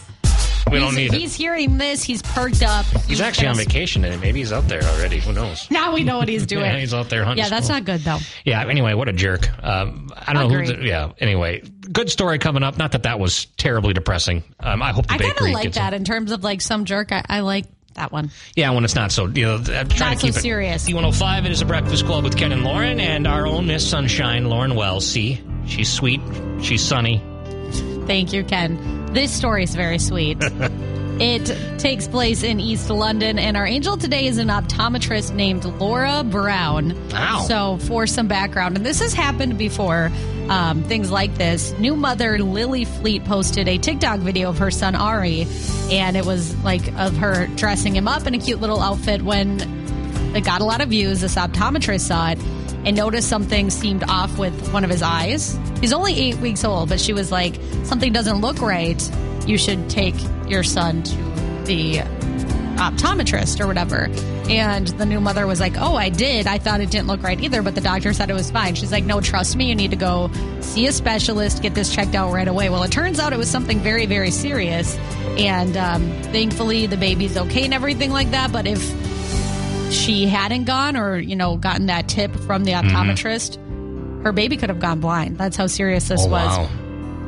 We 0.72 0.80
don't 0.80 0.96
he's, 0.96 1.12
need 1.12 1.20
he's 1.22 1.36
it. 1.36 1.38
hearing 1.38 1.78
this. 1.78 2.02
He's 2.04 2.24
perked 2.24 2.64
up. 2.64 2.88
He's 3.08 3.22
actually 3.22 3.48
on 3.50 3.56
vacation 3.56 4.02
today. 4.02 4.18
Maybe 4.18 4.40
he's 4.40 4.52
out 4.52 4.68
there 4.68 4.82
already. 4.82 5.20
Who 5.20 5.32
knows? 5.32 5.70
Now 5.76 5.94
we 5.94 6.04
know 6.04 6.18
what 6.18 6.28
he's 6.28 6.46
doing. 6.48 6.66
Yeah, 6.66 6.80
he's 6.80 6.92
out 6.94 7.08
there 7.10 7.24
hunting. 7.24 7.44
Yeah, 7.44 7.50
that's 7.50 7.70
not 7.70 7.86
good 7.86 8.02
though. 8.02 8.18
Yeah. 8.46 8.66
Anyway, 8.68 8.96
what 8.96 9.08
a 9.08 9.14
jerk. 9.14 9.48
Um, 9.64 10.10
I 10.18 10.34
don't 10.34 10.44
know 10.44 10.50
who. 10.56 10.64
Agreed. 10.64 10.80
The, 10.80 10.88
yeah. 10.88 11.12
Anyway, 11.20 11.62
good 11.92 12.10
story 12.10 12.40
coming 12.40 12.64
up. 12.64 12.78
Not 12.80 12.94
that 12.94 13.04
that 13.04 13.20
was 13.20 13.46
terribly 13.58 13.94
depressing. 13.94 14.44
Um, 14.60 14.82
I 14.82 14.92
hope 14.92 15.06
the 15.06 15.14
I 15.14 15.18
kind 15.20 15.34
bakery 15.36 15.52
of 15.52 15.56
like 15.56 15.74
that 15.74 15.94
in 15.94 16.04
terms 16.04 16.32
of 16.32 16.44
like 16.44 16.62
some 16.62 16.86
jerk. 16.86 17.12
I, 17.12 17.24
I 17.30 17.40
like 17.42 17.66
that 17.96 18.12
one. 18.12 18.32
Yeah, 18.56 18.72
when 18.72 18.84
it's 18.86 18.96
not 18.96 19.12
so. 19.12 19.28
You 19.28 19.46
know, 19.46 19.56
I'm 19.56 19.64
trying 19.90 20.00
Not 20.00 20.18
to 20.20 20.26
keep 20.26 20.34
so 20.34 20.40
it 20.40 20.42
serious. 20.42 20.88
B105. 20.90 21.46
It 21.46 21.52
is 21.52 21.62
a 21.62 21.66
breakfast 21.66 22.06
club 22.06 22.24
with 22.24 22.38
Ken 22.38 22.52
and 22.52 22.64
Lauren, 22.64 23.00
and 23.00 23.28
our 23.28 23.46
own 23.48 23.68
Miss 23.68 23.88
Sunshine, 23.90 24.46
Lauren 24.46 24.76
Wells. 24.76 25.06
See, 25.06 25.42
she's 25.66 25.92
sweet. 25.92 26.22
She's 26.62 26.84
sunny. 26.84 27.22
Thank 28.06 28.34
you, 28.34 28.44
Ken. 28.44 29.08
This 29.14 29.32
story 29.32 29.64
is 29.64 29.76
very 29.76 30.00
sweet. 30.00 30.38
it 31.20 31.80
takes 31.80 32.08
place 32.08 32.44
in 32.44 32.60
East 32.60 32.90
London, 32.90 33.40
and 33.40 33.56
our 33.56 33.66
angel 33.66 33.98
today 33.98 34.28
is 34.28 34.38
an 34.38 34.50
optometrist 34.50 35.34
named 35.34 35.64
Laura 35.64 36.24
Brown. 36.24 37.10
Wow. 37.10 37.46
So, 37.48 37.78
for 37.88 38.06
some 38.06 38.28
background, 38.28 38.76
and 38.76 38.86
this 38.86 39.00
has 39.00 39.14
happened 39.14 39.58
before, 39.58 40.12
um, 40.50 40.84
things 40.84 41.12
like 41.12 41.36
this. 41.36 41.72
New 41.80 41.96
mother 41.96 42.38
Lily 42.40 42.86
Fleet 42.86 43.24
posted 43.26 43.68
a 43.68 43.78
TikTok 43.78 44.20
video 44.20 44.50
of 44.50 44.58
her 44.60 44.72
son 44.72 44.96
Ari, 44.96 45.48
and 45.92 46.18
it 46.18 46.26
was 46.26 46.56
like 46.64 46.88
of 46.98 47.16
her 47.18 47.48
dressing 47.56 47.96
him 47.96 48.08
up 48.08 48.28
in 48.28 48.34
a 48.34 48.40
cute 48.40 48.60
little 48.60 48.82
outfit 48.82 49.22
when 49.22 49.62
it 50.36 50.44
got 50.44 50.62
a 50.62 50.66
lot 50.66 50.82
of 50.82 50.90
views. 50.90 51.22
This 51.22 51.36
optometrist 51.36 52.02
saw 52.02 52.32
it 52.32 52.40
and 52.86 52.96
noticed 52.96 53.30
something 53.30 53.70
seemed 53.70 54.04
off 54.04 54.38
with 54.38 54.72
one 54.72 54.84
of 54.84 54.90
his 54.90 55.02
eyes. 55.02 55.58
He's 55.82 55.94
only 55.94 56.14
eight 56.18 56.38
weeks 56.38 56.64
old, 56.64 56.90
but 56.90 57.00
she 57.00 57.14
was 57.14 57.32
like, 57.32 57.56
something 57.84 58.14
doesn't 58.14 58.42
look 58.42 58.62
right. 58.62 59.02
You 59.46 59.58
should 59.58 59.90
take 59.90 60.16
your 60.48 60.64
son 60.64 61.04
to 61.04 61.16
the 61.66 61.98
optometrist 62.78 63.60
or 63.60 63.68
whatever. 63.68 64.10
And 64.50 64.88
the 64.88 65.06
new 65.06 65.20
mother 65.22 65.48
was 65.48 65.60
like, 65.60 65.74
Oh, 65.78 65.96
I 65.96 66.10
did. 66.10 66.46
I 66.46 66.58
thought 66.58 66.82
it 66.82 66.92
didn't 66.92 67.08
look 67.08 67.24
right 67.24 67.40
either, 67.40 67.62
but 67.62 67.74
the 67.74 67.82
doctor 67.82 68.14
said 68.14 68.30
it 68.30 68.34
was 68.34 68.52
fine. 68.52 68.76
She's 68.76 68.92
like, 68.92 69.06
No, 69.06 69.22
trust 69.22 69.56
me. 69.56 69.70
You 69.70 69.76
need 69.76 69.92
to 69.92 69.98
go 69.98 70.30
see 70.62 70.86
a 70.88 70.92
specialist, 70.92 71.62
get 71.62 71.74
this 71.74 71.94
checked 71.94 72.16
out 72.16 72.32
right 72.34 72.48
away. 72.48 72.70
Well, 72.70 72.84
it 72.84 72.92
turns 72.92 73.20
out 73.20 73.34
it 73.34 73.38
was 73.38 73.50
something 73.50 73.80
very, 73.80 74.06
very 74.06 74.32
serious. 74.32 74.96
And 75.38 75.76
um, 75.78 76.02
thankfully, 76.24 76.86
the 76.86 76.98
baby's 76.98 77.38
okay 77.38 77.66
and 77.66 77.74
everything 77.74 78.12
like 78.12 78.32
that. 78.32 78.52
But 78.52 78.68
if 78.68 78.82
she 79.92 80.26
hadn't 80.28 80.66
gone 80.66 80.98
or, 80.98 81.18
you 81.18 81.36
know, 81.36 81.58
gotten 81.58 81.86
that 81.88 82.08
tip 82.08 82.36
from 82.36 82.66
the 82.66 82.72
Mm-hmm. 82.74 82.90
optometrist, 82.96 84.24
her 84.24 84.32
baby 84.32 84.58
could 84.58 84.70
have 84.70 84.80
gone 84.80 85.00
blind. 85.00 85.38
That's 85.38 85.56
how 85.56 85.68
serious 85.68 86.08
this 86.10 86.22
Oh, 86.26 86.30
was. 86.30 86.58
wow. 86.58 86.70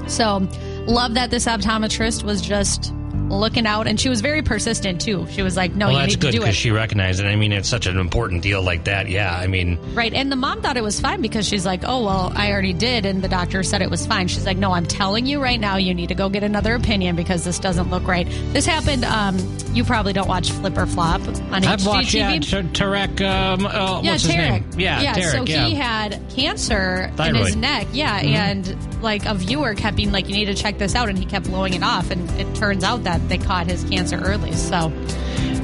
So, 0.07 0.47
love 0.87 1.13
that 1.15 1.29
this 1.29 1.45
optometrist 1.45 2.23
was 2.23 2.41
just 2.41 2.93
looking 3.29 3.65
out, 3.65 3.87
and 3.87 3.99
she 3.99 4.09
was 4.09 4.21
very 4.21 4.41
persistent 4.41 5.01
too. 5.01 5.27
She 5.31 5.41
was 5.41 5.55
like, 5.57 5.75
"No, 5.75 5.87
Well, 5.87 6.01
you 6.01 6.07
need 6.07 6.21
to 6.21 6.31
do 6.31 6.39
because 6.39 6.49
it." 6.49 6.57
she 6.57 6.71
recognized 6.71 7.19
it. 7.19 7.25
I 7.25 7.35
mean, 7.35 7.51
it's 7.51 7.69
such 7.69 7.85
an 7.87 7.97
important 7.97 8.41
deal 8.43 8.61
like 8.61 8.85
that. 8.85 9.09
Yeah, 9.09 9.35
I 9.35 9.47
mean, 9.47 9.77
right, 9.93 10.13
and 10.13 10.31
the 10.31 10.35
mom 10.35 10.61
thought 10.61 10.77
it 10.77 10.83
was 10.83 10.99
fine 10.99 11.21
because 11.21 11.47
she's 11.47 11.65
like, 11.65 11.81
"Oh, 11.85 12.05
well, 12.05 12.31
I 12.35 12.51
already 12.51 12.73
did," 12.73 13.05
and 13.05 13.21
the 13.21 13.27
doctor 13.27 13.63
said 13.63 13.81
it 13.81 13.89
was 13.89 14.05
fine. 14.05 14.27
She's 14.27 14.45
like, 14.45 14.57
"No, 14.57 14.71
I'm 14.73 14.85
telling 14.85 15.25
you 15.25 15.41
right 15.41 15.59
now, 15.59 15.77
you 15.77 15.93
need 15.93 16.09
to 16.09 16.15
go 16.15 16.29
get 16.29 16.43
another 16.43 16.75
opinion 16.75 17.15
because 17.15 17.43
this 17.43 17.59
doesn't 17.59 17.89
look 17.89 18.07
right." 18.07 18.27
This 18.53 18.65
happened. 18.65 19.05
Um, 19.05 19.37
you 19.73 19.83
probably 19.83 20.13
don't 20.13 20.27
watch 20.27 20.51
Flip 20.51 20.77
or 20.77 20.85
Flop 20.87 21.21
on 21.51 21.63
I've 21.65 21.85
watched 21.85 22.13
yeah, 22.13 22.31
T- 22.31 22.39
Tarek. 22.39 23.21
Um, 23.21 23.65
uh, 23.65 24.01
Yeah, 24.01 24.11
what's 24.11 24.23
his 24.23 24.35
name? 24.35 24.63
Tarek. 24.63 24.79
Yeah, 24.79 25.01
yeah. 25.01 25.13
Tarek. 25.15 25.31
so 25.31 25.43
yeah. 25.45 25.65
he 25.65 25.75
had 25.75 26.21
cancer 26.29 27.03
in 27.09 27.15
Thyroid. 27.15 27.35
Mm-hmm. 27.35 27.45
his 27.45 27.55
neck. 27.55 27.87
Yeah, 27.93 28.17
and 28.17 29.01
like 29.03 29.25
a 29.25 29.35
viewer 29.35 29.75
kept 29.75 29.95
being 29.97 30.11
like, 30.11 30.27
"You 30.27 30.35
need 30.35 30.45
to 30.45 30.53
check 30.55 30.77
this 30.77 30.95
out," 30.95 31.09
and 31.09 31.17
he 31.17 31.25
kept 31.25 31.45
blowing 31.47 31.73
it 31.73 31.83
off. 31.83 32.09
And 32.11 32.29
it 32.39 32.53
turns 32.55 32.83
out 32.83 33.03
that 33.03 33.16
they 33.29 33.37
caught 33.37 33.67
his 33.67 33.83
cancer 33.85 34.17
early. 34.17 34.51
So, 34.53 34.91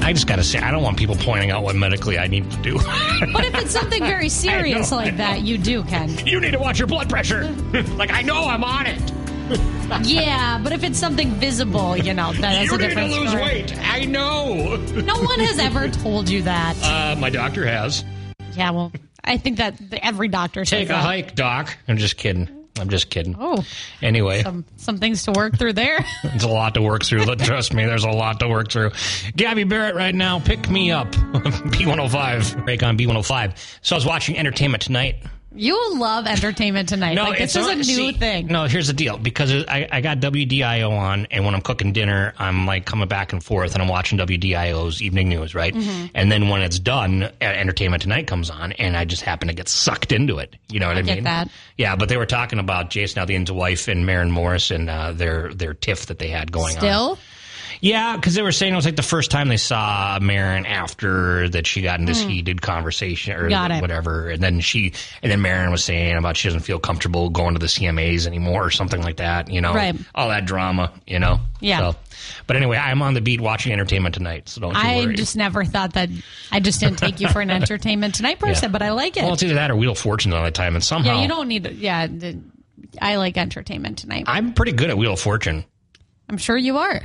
I 0.01 0.11
just 0.13 0.27
got 0.27 0.35
to 0.37 0.43
say, 0.43 0.59
I 0.59 0.71
don't 0.71 0.83
want 0.83 0.97
people 0.97 1.15
pointing 1.15 1.51
out 1.51 1.63
what 1.63 1.75
medically 1.75 2.17
I 2.19 2.27
need 2.27 2.49
to 2.51 2.57
do. 2.57 2.73
but 3.31 3.45
if 3.45 3.55
it's 3.55 3.71
something 3.71 4.01
very 4.03 4.29
serious 4.43 4.91
know, 4.91 4.97
like 4.97 5.17
that, 5.17 5.41
you 5.41 5.57
do, 5.57 5.83
Ken. 5.83 6.09
you 6.27 6.39
need 6.39 6.51
to 6.51 6.59
watch 6.59 6.79
your 6.79 6.87
blood 6.87 7.09
pressure. 7.09 7.47
like 7.95 8.11
I 8.11 8.21
know 8.21 8.45
I'm 8.47 8.63
on 8.63 8.85
it. 8.87 9.01
Yeah, 10.03 10.59
but 10.63 10.71
if 10.71 10.83
it's 10.83 10.97
something 10.97 11.29
visible, 11.31 11.95
you 11.97 12.13
know, 12.13 12.33
that 12.33 12.63
is 12.63 12.69
you 12.71 12.75
a 12.75 12.77
need 12.79 12.83
to 12.83 12.87
different 12.89 13.11
lose 13.11 13.29
story. 13.29 13.43
weight. 13.43 13.77
I 13.79 14.05
know. 14.05 14.75
No 14.77 15.21
one 15.21 15.39
has 15.39 15.59
ever 15.59 15.89
told 15.89 16.29
you 16.29 16.41
that. 16.43 16.75
Uh, 16.81 17.19
my 17.19 17.29
doctor 17.29 17.65
has. 17.65 18.03
yeah, 18.55 18.71
well, 18.71 18.91
I 19.23 19.37
think 19.37 19.57
that 19.57 19.75
every 20.01 20.27
doctor 20.29 20.65
Take 20.65 20.85
a 20.85 20.93
that. 20.93 21.03
hike, 21.03 21.35
doc. 21.35 21.77
I'm 21.87 21.97
just 21.97 22.17
kidding. 22.17 22.49
I'm 22.79 22.89
just 22.89 23.09
kidding. 23.09 23.35
Oh, 23.39 23.63
Anyway, 24.01 24.41
some 24.41 24.65
some 24.77 24.97
things 24.97 25.23
to 25.23 25.31
work 25.31 25.57
through 25.57 25.73
there. 25.73 26.03
It's 26.23 26.43
a 26.43 26.47
lot 26.47 26.73
to 26.73 26.81
work 26.81 27.03
through. 27.05 27.25
Trust 27.35 27.73
me, 27.73 27.85
there's 27.85 28.03
a 28.05 28.09
lot 28.09 28.39
to 28.39 28.47
work 28.47 28.71
through. 28.71 28.91
Gabby 29.35 29.63
Barrett 29.63 29.95
right 29.95 30.15
now, 30.15 30.39
pick 30.39 30.69
me 30.69 30.91
up. 30.91 31.11
B105. 31.11 32.65
Break 32.65 32.81
on 32.83 32.97
B105. 32.97 33.55
So 33.81 33.95
I 33.95 33.97
was 33.97 34.05
watching 34.05 34.37
Entertainment 34.37 34.81
Tonight. 34.83 35.17
You 35.55 35.97
love 35.97 36.25
entertainment 36.27 36.89
tonight. 36.89 37.15
like 37.15 37.37
this 37.37 37.55
is 37.55 37.67
a 37.67 37.75
new 37.75 37.83
see, 37.83 38.11
thing. 38.13 38.47
No, 38.47 38.65
here's 38.65 38.87
the 38.87 38.93
deal. 38.93 39.17
Because 39.17 39.65
I, 39.67 39.87
I 39.91 40.01
got 40.01 40.19
WDIO 40.19 40.91
on, 40.91 41.27
and 41.31 41.45
when 41.45 41.53
I'm 41.55 41.61
cooking 41.61 41.93
dinner, 41.93 42.33
I'm 42.37 42.65
like 42.65 42.85
coming 42.85 43.07
back 43.07 43.33
and 43.33 43.43
forth, 43.43 43.73
and 43.73 43.81
I'm 43.81 43.89
watching 43.89 44.17
WDIO's 44.17 45.01
evening 45.01 45.29
news, 45.29 45.53
right? 45.53 45.73
Mm-hmm. 45.73 46.07
And 46.13 46.31
then 46.31 46.49
when 46.49 46.61
it's 46.61 46.79
done, 46.79 47.23
uh, 47.23 47.29
Entertainment 47.41 48.03
Tonight 48.03 48.27
comes 48.27 48.49
on, 48.49 48.71
and 48.73 48.97
I 48.97 49.05
just 49.05 49.21
happen 49.21 49.47
to 49.47 49.53
get 49.53 49.69
sucked 49.69 50.11
into 50.11 50.39
it. 50.39 50.55
You 50.69 50.79
know 50.79 50.87
what 50.87 50.97
I, 50.97 51.01
get 51.01 51.15
mean? 51.15 51.23
that. 51.25 51.49
Yeah, 51.77 51.95
but 51.95 52.09
they 52.09 52.17
were 52.17 52.25
talking 52.25 52.59
about 52.59 52.89
Jason 52.89 53.21
Aldean's 53.21 53.51
wife 53.51 53.87
and 53.87 54.05
Maren 54.05 54.31
Morris 54.31 54.71
and 54.71 54.89
uh, 54.89 55.11
their 55.11 55.53
their 55.53 55.73
tiff 55.73 56.07
that 56.07 56.19
they 56.19 56.29
had 56.29 56.51
going 56.51 56.75
on. 56.75 56.81
Still, 56.81 57.19
Yeah, 57.83 58.15
because 58.15 58.33
they 58.33 58.41
were 58.41 58.53
saying 58.53 58.71
it 58.71 58.77
was 58.77 58.85
like 58.85 58.95
the 58.95 59.03
first 59.03 59.29
time 59.29 59.49
they 59.49 59.57
saw 59.57 60.17
Maren 60.21 60.65
after 60.65 61.49
that 61.49 61.67
she 61.67 61.81
got 61.81 61.99
in 61.99 62.05
this 62.05 62.23
hmm. 62.23 62.29
heated 62.29 62.61
conversation 62.61 63.33
or. 63.33 63.49
Got 63.49 63.71
it. 63.71 63.81
whatever, 63.81 64.29
and 64.29 64.41
then 64.41 64.61
she 64.61 64.93
and 65.21 65.29
then 65.29 65.41
Maren 65.41 65.69
was 65.69 65.83
saying 65.83 66.15
about 66.15 66.37
she 66.37 66.47
doesn't 66.47 66.61
feel 66.61 66.79
comfortable 66.79 67.29
going 67.29 67.55
to 67.55 67.59
the 67.59 67.65
CMAs 67.65 68.25
anymore 68.25 68.63
or 68.63 68.69
something 68.71 69.01
like 69.01 69.17
that. 69.17 69.51
You 69.51 69.59
know, 69.59 69.73
Right. 69.73 69.97
All 70.15 70.29
that 70.29 70.45
drama, 70.45 70.93
you 71.05 71.19
know. 71.19 71.41
Yeah. 71.59 71.91
So, 71.91 71.97
but 72.47 72.55
anyway, 72.55 72.77
I'm 72.77 73.01
on 73.01 73.15
the 73.15 73.21
beat 73.21 73.41
watching 73.41 73.73
Entertainment 73.73 74.15
Tonight, 74.15 74.47
so 74.47 74.61
don't 74.61 74.75
you 74.75 74.79
I 74.79 75.03
worry. 75.03 75.15
just 75.15 75.35
never 75.35 75.65
thought 75.65 75.91
that. 75.95 76.07
I 76.53 76.61
just 76.61 76.79
didn't 76.79 76.99
take 76.99 77.19
you 77.19 77.27
for 77.27 77.41
an 77.41 77.49
entertainment 77.51 78.15
tonight 78.15 78.39
person, 78.39 78.69
Yeah. 78.69 78.71
but 78.71 78.81
I 78.81 78.91
like 78.91 79.17
it. 79.17 79.23
well, 79.23 79.33
it's 79.33 79.43
either 79.43 79.55
that 79.55 79.71
or 79.71 79.75
Wheel 79.75 79.91
of 79.91 79.97
Fortune 79.97 80.31
all 80.31 80.45
the 80.45 80.51
time, 80.51 80.75
and 80.75 80.83
somehow 80.83 81.15
yeah, 81.15 81.23
you 81.23 81.27
don't 81.27 81.49
need. 81.49 81.67
Yeah, 81.67 82.07
the- 82.07 82.39
I 83.01 83.17
like 83.17 83.37
entertainment 83.37 83.97
tonight. 83.97 84.23
I'm 84.27 84.53
pretty 84.53 84.71
good 84.71 84.89
at 84.89 84.97
Wheel 84.97 85.13
of 85.13 85.19
Fortune. 85.19 85.65
I'm 86.29 86.37
sure 86.37 86.55
you 86.55 86.77
are. 86.77 87.01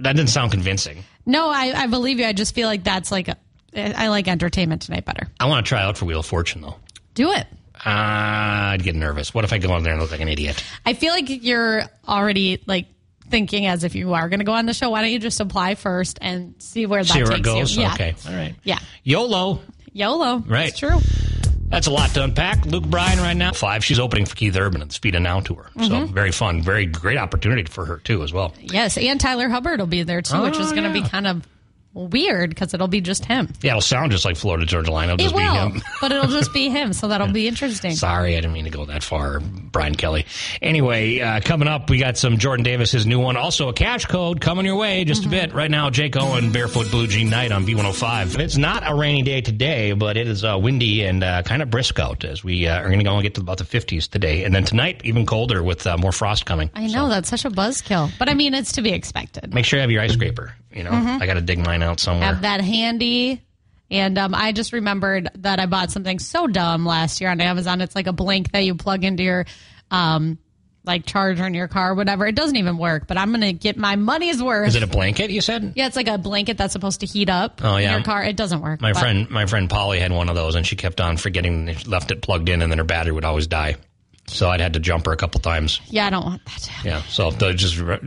That 0.00 0.14
didn't 0.16 0.30
sound 0.30 0.52
convincing. 0.52 1.04
No, 1.26 1.48
I, 1.50 1.72
I 1.74 1.86
believe 1.88 2.18
you. 2.18 2.24
I 2.26 2.32
just 2.32 2.54
feel 2.54 2.68
like 2.68 2.84
that's 2.84 3.10
like 3.10 3.28
a, 3.28 3.36
I 3.74 4.08
like 4.08 4.28
entertainment 4.28 4.82
tonight 4.82 5.04
better. 5.04 5.26
I 5.40 5.46
want 5.46 5.64
to 5.64 5.68
try 5.68 5.82
out 5.82 5.98
for 5.98 6.04
Wheel 6.06 6.20
of 6.20 6.26
Fortune 6.26 6.60
though. 6.62 6.76
Do 7.14 7.32
it. 7.32 7.46
Uh, 7.74 8.74
I'd 8.74 8.82
get 8.82 8.96
nervous. 8.96 9.32
What 9.32 9.44
if 9.44 9.52
I 9.52 9.58
go 9.58 9.72
on 9.72 9.82
there 9.82 9.92
and 9.92 10.02
look 10.02 10.10
like 10.10 10.20
an 10.20 10.28
idiot? 10.28 10.62
I 10.84 10.94
feel 10.94 11.12
like 11.12 11.26
you're 11.44 11.82
already 12.08 12.62
like 12.66 12.86
thinking 13.28 13.66
as 13.66 13.84
if 13.84 13.94
you 13.94 14.14
are 14.14 14.28
going 14.28 14.40
to 14.40 14.44
go 14.44 14.52
on 14.52 14.66
the 14.66 14.72
show. 14.74 14.90
Why 14.90 15.02
don't 15.02 15.10
you 15.12 15.18
just 15.18 15.38
apply 15.40 15.74
first 15.74 16.18
and 16.20 16.54
see 16.58 16.86
where 16.86 17.04
that 17.04 17.12
See 17.12 17.18
where 17.22 17.26
takes 17.32 17.40
it 17.40 17.42
goes. 17.42 17.76
you? 17.76 17.82
Yeah. 17.82 17.94
Okay, 17.94 18.14
all 18.26 18.34
right. 18.34 18.54
Yeah. 18.64 18.78
YOLO. 19.04 19.60
YOLO. 19.92 20.38
Right. 20.38 20.68
It's 20.70 20.78
true. 20.78 20.98
That's 21.70 21.86
a 21.86 21.90
lot 21.90 22.10
to 22.10 22.24
unpack. 22.24 22.64
Luke 22.66 22.84
Bryan 22.84 23.18
right 23.18 23.36
now, 23.36 23.52
five. 23.52 23.84
She's 23.84 23.98
opening 23.98 24.24
for 24.26 24.34
Keith 24.34 24.56
Urban 24.56 24.80
at 24.80 24.88
the 24.88 24.94
Speed 24.94 25.14
of 25.14 25.22
Now 25.22 25.40
tour. 25.40 25.70
So 25.76 25.80
Mm-hmm. 25.82 26.14
very 26.14 26.32
fun, 26.32 26.62
very 26.62 26.86
great 26.86 27.18
opportunity 27.18 27.64
for 27.64 27.84
her 27.84 27.98
too 27.98 28.22
as 28.22 28.32
well. 28.32 28.54
Yes, 28.60 28.96
and 28.96 29.20
Tyler 29.20 29.48
Hubbard 29.48 29.78
will 29.80 29.86
be 29.86 30.02
there 30.02 30.22
too, 30.22 30.40
which 30.42 30.56
Oh, 30.56 30.60
is 30.60 30.70
going 30.72 30.84
to 30.90 30.98
yeah. 30.98 31.04
be 31.04 31.08
kind 31.08 31.26
of 31.26 31.46
weird 31.94 32.50
because 32.50 32.74
it'll 32.74 32.88
be 32.88 33.00
just 33.00 33.24
him. 33.24 33.52
Yeah, 33.62 33.72
it'll 33.72 33.80
sound 33.80 34.12
just 34.12 34.24
like 34.24 34.36
Florida 34.36 34.66
Georgia 34.66 34.92
Line. 34.92 35.08
It'll 35.10 35.18
It 35.20 35.30
just 35.30 35.36
be 35.36 35.42
him. 35.42 35.82
but 36.00 36.12
it'll 36.12 36.28
just 36.30 36.52
be 36.52 36.68
him, 36.70 36.92
so 36.92 37.08
that'll 37.08 37.32
be 37.32 37.48
interesting. 37.48 37.92
Sorry, 37.92 38.36
I 38.36 38.40
didn't 38.40 38.52
mean 38.52 38.64
to 38.64 38.70
go 38.70 38.84
that 38.86 39.02
far, 39.02 39.40
Brian 39.40 39.94
Kelley. 39.94 40.26
Anyway, 40.62 41.20
uh, 41.20 41.40
coming 41.40 41.68
up, 41.68 41.90
we 41.90 41.98
got 41.98 42.16
some 42.16 42.38
Jordan 42.38 42.62
Davis, 42.64 42.92
his 42.92 43.06
new 43.06 43.18
one. 43.18 43.36
Also, 43.36 43.68
a 43.68 43.72
cash 43.72 44.06
code 44.06 44.40
coming 44.40 44.64
your 44.64 44.76
way 44.76 45.04
just 45.04 45.22
Mm-hmm. 45.22 45.28
a 45.28 45.46
bit. 45.46 45.52
Right 45.54 45.70
now, 45.70 45.90
Jake 45.90 46.16
Owen, 46.16 46.52
Barefoot 46.52 46.90
Blue 46.90 47.06
Jean 47.06 47.30
Night 47.30 47.50
on 47.52 47.66
B105. 47.66 48.38
It's 48.38 48.56
not 48.56 48.88
a 48.88 48.94
rainy 48.94 49.22
day 49.22 49.40
today, 49.40 49.92
but 49.92 50.16
it 50.16 50.28
is 50.28 50.44
uh, 50.44 50.56
windy 50.60 51.04
and 51.04 51.24
uh, 51.24 51.42
kind 51.42 51.62
of 51.62 51.70
brisk 51.70 51.98
out 51.98 52.24
as 52.24 52.44
we 52.44 52.66
uh, 52.68 52.78
are 52.78 52.86
going 52.86 52.98
to 52.98 53.04
go 53.04 53.14
and 53.14 53.22
get 53.22 53.34
to 53.34 53.40
about 53.40 53.58
the 53.58 53.64
50s 53.64 54.08
today. 54.08 54.44
And 54.44 54.54
then 54.54 54.64
tonight, 54.64 55.00
even 55.04 55.26
colder 55.26 55.62
with 55.62 55.86
uh, 55.86 55.96
more 55.96 56.12
frost 56.12 56.46
coming. 56.46 56.70
I 56.74 56.86
know 56.86 57.08
that's 57.08 57.28
such 57.28 57.44
a 57.44 57.50
buzzkill, 57.50 58.10
but 58.18 58.28
I 58.28 58.34
mean 58.34 58.54
it's 58.54 58.72
to 58.72 58.82
be 58.82 58.90
expected. 58.92 59.52
Make 59.52 59.64
sure 59.64 59.78
you 59.78 59.80
have 59.82 59.90
your 59.90 60.02
ice 60.02 60.12
scraper. 60.12 60.54
You 60.72 60.84
know, 60.84 60.90
I 60.92 61.24
got 61.26 61.34
to 61.34 61.40
dig 61.40 61.58
mine 61.64 61.82
out 61.82 61.98
somewhere. 62.00 62.24
Mm-hmm. 62.24 62.34
Have 62.34 62.42
that 62.42 62.60
handy. 62.60 63.42
And 63.90 64.18
um, 64.18 64.34
I 64.34 64.52
just 64.52 64.72
remembered 64.74 65.30
that 65.36 65.58
I 65.60 65.66
bought 65.66 65.90
something 65.90 66.18
so 66.18 66.46
dumb 66.46 66.84
last 66.84 67.20
year 67.22 67.30
on 67.30 67.40
Amazon. 67.40 67.80
It's 67.80 67.94
like 67.94 68.06
a 68.06 68.12
blink 68.12 68.52
that 68.52 68.60
you 68.64 68.74
plug 68.74 69.02
into 69.02 69.22
your 69.22 69.46
um, 69.90 70.38
like 70.84 71.06
charger 71.06 71.46
in 71.46 71.54
your 71.54 71.68
car, 71.68 71.92
or 71.92 71.94
whatever. 71.94 72.26
It 72.26 72.34
doesn't 72.34 72.56
even 72.56 72.76
work, 72.78 73.06
but 73.06 73.16
I'm 73.18 73.30
gonna 73.30 73.52
get 73.54 73.76
my 73.78 73.96
money's 73.96 74.42
worth. 74.42 74.68
Is 74.68 74.74
it 74.74 74.82
a 74.82 74.86
blanket? 74.86 75.30
You 75.30 75.40
said. 75.40 75.72
yeah, 75.76 75.86
it's 75.86 75.96
like 75.96 76.06
a 76.08 76.16
blanket 76.18 76.56
that's 76.58 76.72
supposed 76.72 77.00
to 77.00 77.06
heat 77.06 77.28
up 77.30 77.60
Oh, 77.64 77.76
yeah. 77.78 77.88
in 77.88 77.92
your 77.98 78.04
car. 78.04 78.22
It 78.22 78.36
doesn't 78.36 78.60
work. 78.60 78.80
My 78.82 78.92
but- 78.92 79.00
friend, 79.00 79.28
my 79.30 79.46
friend 79.46 79.68
Polly 79.70 79.98
had 80.00 80.12
one 80.12 80.28
of 80.28 80.34
those, 80.34 80.54
and 80.54 80.66
she 80.66 80.76
kept 80.76 81.00
on 81.00 81.16
forgetting. 81.16 81.74
She 81.74 81.88
left 81.88 82.10
it 82.10 82.20
plugged 82.22 82.48
in, 82.50 82.60
and 82.62 82.70
then 82.70 82.78
her 82.78 82.84
battery 82.84 83.12
would 83.12 83.24
always 83.24 83.46
die. 83.46 83.76
So 84.28 84.48
I'd 84.50 84.60
had 84.60 84.74
to 84.74 84.80
jump 84.80 85.06
her 85.06 85.12
a 85.12 85.16
couple 85.16 85.40
times. 85.40 85.80
Yeah, 85.88 86.06
I 86.06 86.10
don't 86.10 86.24
want 86.24 86.44
that. 86.44 86.60
To 86.60 86.70
happen. 86.70 86.90
Yeah, 86.90 87.02
so 87.08 87.30
just 87.52 87.78
re- 87.78 87.98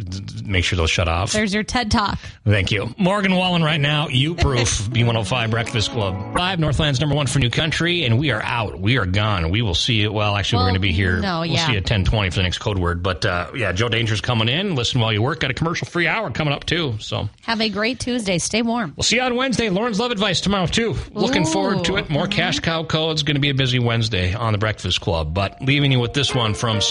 make 0.45 0.63
sure 0.63 0.77
those 0.77 0.91
shut 0.91 1.07
off. 1.07 1.31
There's 1.31 1.53
your 1.53 1.63
TED 1.63 1.91
Talk. 1.91 2.19
Thank 2.45 2.71
you, 2.71 2.93
Morgan 2.97 3.35
Wallen. 3.35 3.63
Right 3.63 3.79
now, 3.81 4.07
you 4.07 4.35
proof 4.35 4.81
B105 4.89 5.49
Breakfast 5.51 5.91
Club 5.91 6.33
five 6.35 6.59
Northland's 6.59 6.99
number 6.99 7.15
one 7.15 7.27
for 7.27 7.39
New 7.39 7.49
Country, 7.49 8.03
and 8.05 8.19
we 8.19 8.31
are 8.31 8.41
out. 8.41 8.79
We 8.79 8.97
are 8.97 9.05
gone. 9.05 9.49
We 9.49 9.61
will 9.61 9.75
see 9.75 9.95
you. 10.01 10.11
Well, 10.11 10.35
actually, 10.35 10.59
we're 10.59 10.65
going 10.65 10.73
to 10.75 10.79
be 10.79 10.91
here. 10.93 11.19
no, 11.19 11.41
we'll 11.41 11.57
see 11.57 11.71
you 11.73 11.77
at 11.77 11.85
ten 11.85 12.03
twenty 12.03 12.29
for 12.29 12.37
the 12.37 12.43
next 12.43 12.59
code 12.59 12.77
word. 12.79 13.03
But 13.03 13.25
uh, 13.25 13.51
yeah, 13.55 13.71
Joe 13.71 13.89
Danger's 13.89 14.21
coming 14.21 14.49
in. 14.49 14.75
Listen 14.75 15.01
while 15.01 15.13
you 15.13 15.21
work. 15.21 15.39
Got 15.39 15.51
a 15.51 15.55
commercial 15.55 15.87
free 15.87 16.07
hour 16.07 16.29
coming 16.31 16.53
up 16.53 16.65
too. 16.65 16.95
So 16.99 17.29
Have 17.43 17.61
a 17.61 17.69
great 17.69 17.99
Tuesday. 17.99 18.37
Stay 18.37 18.61
warm. 18.61 18.93
We'll 18.95 19.03
see 19.03 19.15
you 19.17 19.21
on 19.21 19.35
Wednesday. 19.35 19.69
Lauren's 19.69 19.99
Love 19.99 20.11
Advice 20.11 20.41
tomorrow, 20.41 20.65
too. 20.65 20.95
Looking 21.13 21.43
Ooh. 21.47 21.51
forward 21.51 21.85
to 21.85 21.97
it. 21.97 22.09
More 22.09 22.27
cash 22.27 22.59
cow 22.59 22.83
codes. 22.83 23.23
Going 23.23 23.35
to 23.35 23.41
be 23.41 23.49
a 23.49 23.53
busy 23.53 23.79
Wednesday 23.79 24.33
on 24.33 24.51
the 24.53 24.57
Breakfast 24.57 25.01
Club. 25.01 25.33
But 25.33 25.61
leaving 25.61 25.91
you 25.91 25.99
with 26.11 26.15
this 26.27 26.35
one 26.35 26.53
from 26.53 26.81